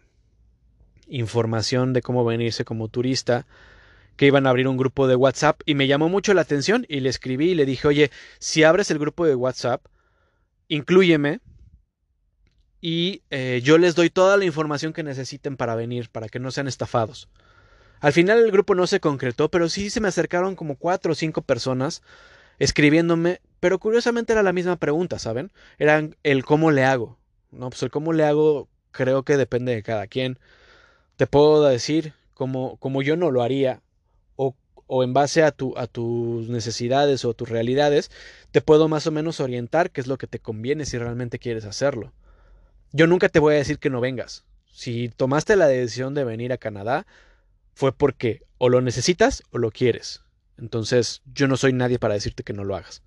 información 1.08 1.92
de 1.92 2.02
cómo 2.02 2.24
venirse 2.24 2.64
como 2.64 2.88
turista, 2.88 3.46
que 4.16 4.26
iban 4.26 4.46
a 4.46 4.50
abrir 4.50 4.66
un 4.66 4.76
grupo 4.76 5.06
de 5.06 5.16
WhatsApp 5.16 5.60
y 5.66 5.74
me 5.74 5.86
llamó 5.86 6.08
mucho 6.08 6.32
la 6.34 6.42
atención 6.42 6.86
y 6.88 7.00
le 7.00 7.08
escribí 7.08 7.50
y 7.50 7.54
le 7.54 7.66
dije, 7.66 7.86
oye, 7.86 8.10
si 8.38 8.64
abres 8.64 8.90
el 8.90 8.98
grupo 8.98 9.26
de 9.26 9.34
WhatsApp, 9.34 9.84
inclúyeme 10.68 11.40
y 12.80 13.22
eh, 13.30 13.60
yo 13.62 13.78
les 13.78 13.94
doy 13.94 14.10
toda 14.10 14.36
la 14.36 14.44
información 14.44 14.92
que 14.92 15.02
necesiten 15.02 15.56
para 15.56 15.74
venir, 15.74 16.08
para 16.10 16.28
que 16.28 16.38
no 16.38 16.50
sean 16.50 16.68
estafados. 16.68 17.28
Al 18.00 18.12
final 18.12 18.38
el 18.38 18.50
grupo 18.50 18.74
no 18.74 18.86
se 18.86 19.00
concretó, 19.00 19.50
pero 19.50 19.68
sí 19.68 19.90
se 19.90 20.00
me 20.00 20.08
acercaron 20.08 20.56
como 20.56 20.76
cuatro 20.76 21.12
o 21.12 21.14
cinco 21.14 21.42
personas 21.42 22.02
escribiéndome, 22.58 23.40
pero 23.60 23.78
curiosamente 23.78 24.32
era 24.32 24.42
la 24.42 24.52
misma 24.52 24.76
pregunta, 24.76 25.18
¿saben? 25.18 25.50
Era 25.78 26.08
el 26.22 26.44
cómo 26.44 26.70
le 26.70 26.84
hago. 26.84 27.18
No, 27.50 27.70
pues 27.70 27.82
el 27.82 27.90
cómo 27.90 28.12
le 28.12 28.24
hago 28.24 28.68
creo 28.92 29.22
que 29.24 29.36
depende 29.36 29.74
de 29.74 29.82
cada 29.82 30.06
quien. 30.06 30.38
Te 31.16 31.26
puedo 31.26 31.64
decir 31.64 32.14
como, 32.34 32.76
como 32.76 33.02
yo 33.02 33.16
no 33.16 33.30
lo 33.30 33.42
haría, 33.42 33.82
o, 34.36 34.54
o 34.86 35.04
en 35.04 35.14
base 35.14 35.42
a, 35.42 35.50
tu, 35.52 35.76
a 35.76 35.86
tus 35.86 36.48
necesidades 36.48 37.24
o 37.24 37.34
tus 37.34 37.48
realidades, 37.48 38.10
te 38.50 38.60
puedo 38.60 38.88
más 38.88 39.06
o 39.06 39.10
menos 39.10 39.40
orientar 39.40 39.90
qué 39.90 40.00
es 40.00 40.06
lo 40.06 40.18
que 40.18 40.26
te 40.26 40.38
conviene 40.38 40.84
si 40.84 40.98
realmente 40.98 41.38
quieres 41.38 41.64
hacerlo. 41.64 42.12
Yo 42.92 43.06
nunca 43.06 43.28
te 43.28 43.38
voy 43.38 43.54
a 43.54 43.58
decir 43.58 43.78
que 43.78 43.90
no 43.90 44.00
vengas. 44.00 44.44
Si 44.70 45.08
tomaste 45.08 45.56
la 45.56 45.66
decisión 45.66 46.14
de 46.14 46.24
venir 46.24 46.52
a 46.52 46.58
Canadá, 46.58 47.06
fue 47.76 47.92
porque 47.92 48.40
o 48.56 48.70
lo 48.70 48.80
necesitas 48.80 49.42
o 49.50 49.58
lo 49.58 49.70
quieres. 49.70 50.22
Entonces, 50.56 51.20
yo 51.26 51.46
no 51.46 51.58
soy 51.58 51.74
nadie 51.74 51.98
para 51.98 52.14
decirte 52.14 52.42
que 52.42 52.54
no 52.54 52.64
lo 52.64 52.74
hagas. 52.74 53.02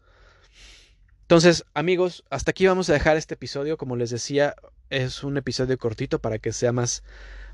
Entonces, 1.23 1.65
amigos, 1.73 2.23
hasta 2.29 2.51
aquí 2.51 2.67
vamos 2.67 2.87
a 2.87 2.93
dejar 2.93 3.17
este 3.17 3.33
episodio. 3.33 3.77
Como 3.77 3.95
les 3.95 4.11
decía, 4.11 4.53
es 4.91 5.23
un 5.23 5.37
episodio 5.37 5.75
cortito 5.79 6.19
para 6.19 6.37
que 6.37 6.53
sea 6.53 6.71
más, 6.71 7.01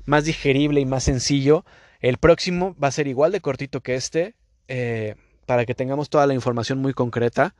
más 0.04 0.26
digerible 0.26 0.78
y 0.78 0.84
más 0.84 1.04
sencillo. 1.04 1.64
El 2.00 2.18
próximo 2.18 2.76
va 2.76 2.88
a 2.88 2.92
ser 2.92 3.08
igual 3.08 3.32
de 3.32 3.40
cortito 3.40 3.80
que 3.80 3.94
este, 3.94 4.34
eh, 4.68 5.14
para 5.46 5.64
que 5.64 5.74
tengamos 5.74 6.10
toda 6.10 6.26
la 6.26 6.34
información 6.34 6.80
muy 6.80 6.92
concreta. 6.92 7.54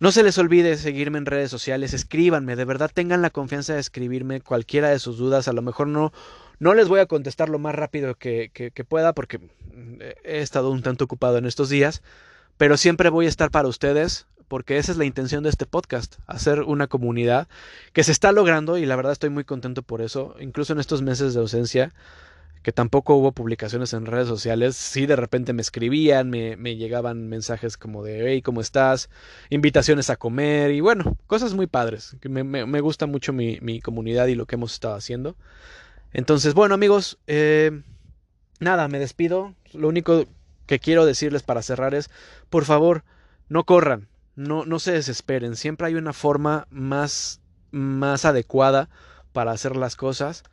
No 0.00 0.12
se 0.12 0.22
les 0.22 0.38
olvide 0.38 0.78
seguirme 0.78 1.18
en 1.18 1.26
redes 1.26 1.50
sociales, 1.50 1.92
escríbanme, 1.92 2.56
de 2.56 2.64
verdad 2.64 2.90
tengan 2.92 3.22
la 3.22 3.30
confianza 3.30 3.74
de 3.74 3.80
escribirme 3.80 4.40
cualquiera 4.40 4.88
de 4.88 4.98
sus 4.98 5.18
dudas, 5.18 5.46
a 5.46 5.52
lo 5.52 5.62
mejor 5.62 5.86
no, 5.86 6.12
no 6.58 6.74
les 6.74 6.88
voy 6.88 7.00
a 7.00 7.06
contestar 7.06 7.48
lo 7.48 7.58
más 7.58 7.74
rápido 7.74 8.14
que, 8.14 8.50
que, 8.52 8.84
pueda 8.84 9.12
porque 9.12 9.38
mm, 9.38 10.00
he 10.24 10.40
estado 10.40 10.70
un 10.70 10.82
tanto 10.82 11.04
ocupado 11.04 11.38
en 11.38 11.46
estos 11.46 11.68
días, 11.68 12.02
pero 12.56 12.76
siempre 12.76 13.10
voy 13.10 13.26
a 13.26 13.28
estar 13.28 13.50
para 13.50 13.68
ustedes 13.68 14.26
porque 14.48 14.78
esa 14.78 14.92
es 14.92 14.98
la 14.98 15.04
intención 15.04 15.42
de 15.42 15.50
este 15.50 15.66
podcast, 15.66 16.16
hacer 16.26 16.60
una 16.62 16.86
comunidad 16.86 17.48
que 17.92 18.04
se 18.04 18.12
está 18.12 18.30
logrando 18.30 18.78
y 18.78 18.86
la 18.86 18.96
verdad 18.96 19.12
estoy 19.12 19.30
muy 19.30 19.44
contento 19.44 19.82
por 19.82 20.02
eso, 20.02 20.36
incluso 20.38 20.72
en 20.72 20.80
estos 20.80 21.02
meses 21.02 21.34
de 21.34 21.40
ausencia 21.40 21.92
que 22.64 22.72
tampoco 22.72 23.14
hubo 23.14 23.32
publicaciones 23.32 23.92
en 23.92 24.06
redes 24.06 24.26
sociales, 24.26 24.74
sí 24.74 25.04
de 25.04 25.16
repente 25.16 25.52
me 25.52 25.60
escribían, 25.60 26.30
me, 26.30 26.56
me 26.56 26.76
llegaban 26.76 27.28
mensajes 27.28 27.76
como 27.76 28.02
de, 28.02 28.30
hey, 28.30 28.40
¿cómo 28.40 28.62
estás? 28.62 29.10
Invitaciones 29.50 30.08
a 30.08 30.16
comer 30.16 30.70
y 30.70 30.80
bueno, 30.80 31.18
cosas 31.26 31.52
muy 31.52 31.66
padres, 31.66 32.16
me, 32.22 32.42
me, 32.42 32.64
me 32.64 32.80
gusta 32.80 33.04
mucho 33.04 33.34
mi, 33.34 33.58
mi 33.60 33.80
comunidad 33.82 34.28
y 34.28 34.34
lo 34.34 34.46
que 34.46 34.54
hemos 34.54 34.72
estado 34.72 34.94
haciendo. 34.94 35.36
Entonces, 36.14 36.54
bueno 36.54 36.74
amigos, 36.74 37.18
eh, 37.26 37.82
nada, 38.60 38.88
me 38.88 38.98
despido. 38.98 39.54
Lo 39.72 39.88
único 39.88 40.24
que 40.66 40.78
quiero 40.78 41.04
decirles 41.04 41.42
para 41.42 41.60
cerrar 41.60 41.94
es, 41.94 42.08
por 42.48 42.64
favor, 42.64 43.04
no 43.48 43.64
corran, 43.64 44.08
no, 44.36 44.64
no 44.64 44.78
se 44.78 44.92
desesperen. 44.92 45.56
Siempre 45.56 45.88
hay 45.88 45.96
una 45.96 46.12
forma 46.14 46.66
más, 46.70 47.40
más 47.70 48.24
adecuada 48.24 48.88
para 49.32 49.52
hacer 49.52 49.76
las 49.76 49.96
cosas. 49.96 50.44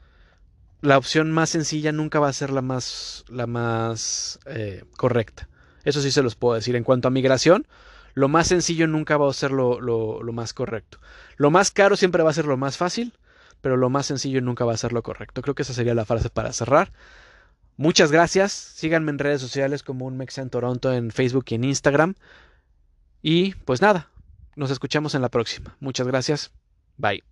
La 0.82 0.98
opción 0.98 1.32
más 1.32 1.52
sencilla 1.52 1.92
nunca 1.92 2.20
va 2.20 2.28
a 2.28 2.34
ser 2.34 2.50
la 2.50 2.62
más, 2.62 3.24
la 3.30 3.48
más 3.48 4.40
eh, 4.48 4.84
correcta. 4.98 5.48
Eso 5.84 6.02
sí 6.02 6.12
se 6.12 6.24
los 6.24 6.36
puedo 6.36 6.56
decir. 6.56 6.76
En 6.76 6.84
cuanto 6.84 7.08
a 7.08 7.12
migración, 7.12 7.68
lo 8.14 8.28
más 8.28 8.48
sencillo 8.48 8.88
nunca 8.88 9.18
va 9.18 9.30
a 9.30 9.34
ser 9.34 9.52
lo, 9.52 9.80
lo, 9.80 10.34
más 10.34 10.54
correcto. 10.54 10.98
Lo 11.38 11.52
más 11.52 11.72
caro 11.72 11.96
siempre 11.96 12.24
va 12.24 12.32
a 12.32 12.34
ser 12.34 12.46
lo 12.46 12.58
más 12.58 12.78
fácil, 12.78 13.14
pero 13.62 13.78
lo 13.78 13.90
más 13.90 14.08
sencillo 14.08 14.42
nunca 14.42 14.66
va 14.66 14.74
a 14.74 14.78
ser 14.78 14.94
lo 14.94 15.04
correcto. 15.04 15.42
Creo 15.42 15.56
que 15.56 15.62
esa 15.64 15.74
sería 15.74 15.94
la 15.94 16.06
frase 16.06 16.30
para 16.30 16.54
cerrar. 16.54 16.92
Muchas 17.78 18.12
gracias. 18.12 18.52
Síganme 18.52 19.12
en 19.12 19.20
redes 19.20 19.42
sociales 19.42 19.84
como 19.84 20.06
un 20.06 20.18
Mexa 20.18 20.42
en 20.42 20.50
Toronto 20.50 20.94
en 20.94 21.12
Facebook 21.12 21.46
y 21.50 21.56
en 21.56 21.64
Instagram. 21.64 22.16
Y 23.22 23.54
pues 23.56 23.82
nada, 23.82 24.10
nos 24.56 24.72
escuchamos 24.72 25.16
en 25.16 25.22
la 25.22 25.30
próxima. 25.30 25.76
Muchas 25.80 26.08
gracias. 26.08 26.52
Bye. 26.98 27.31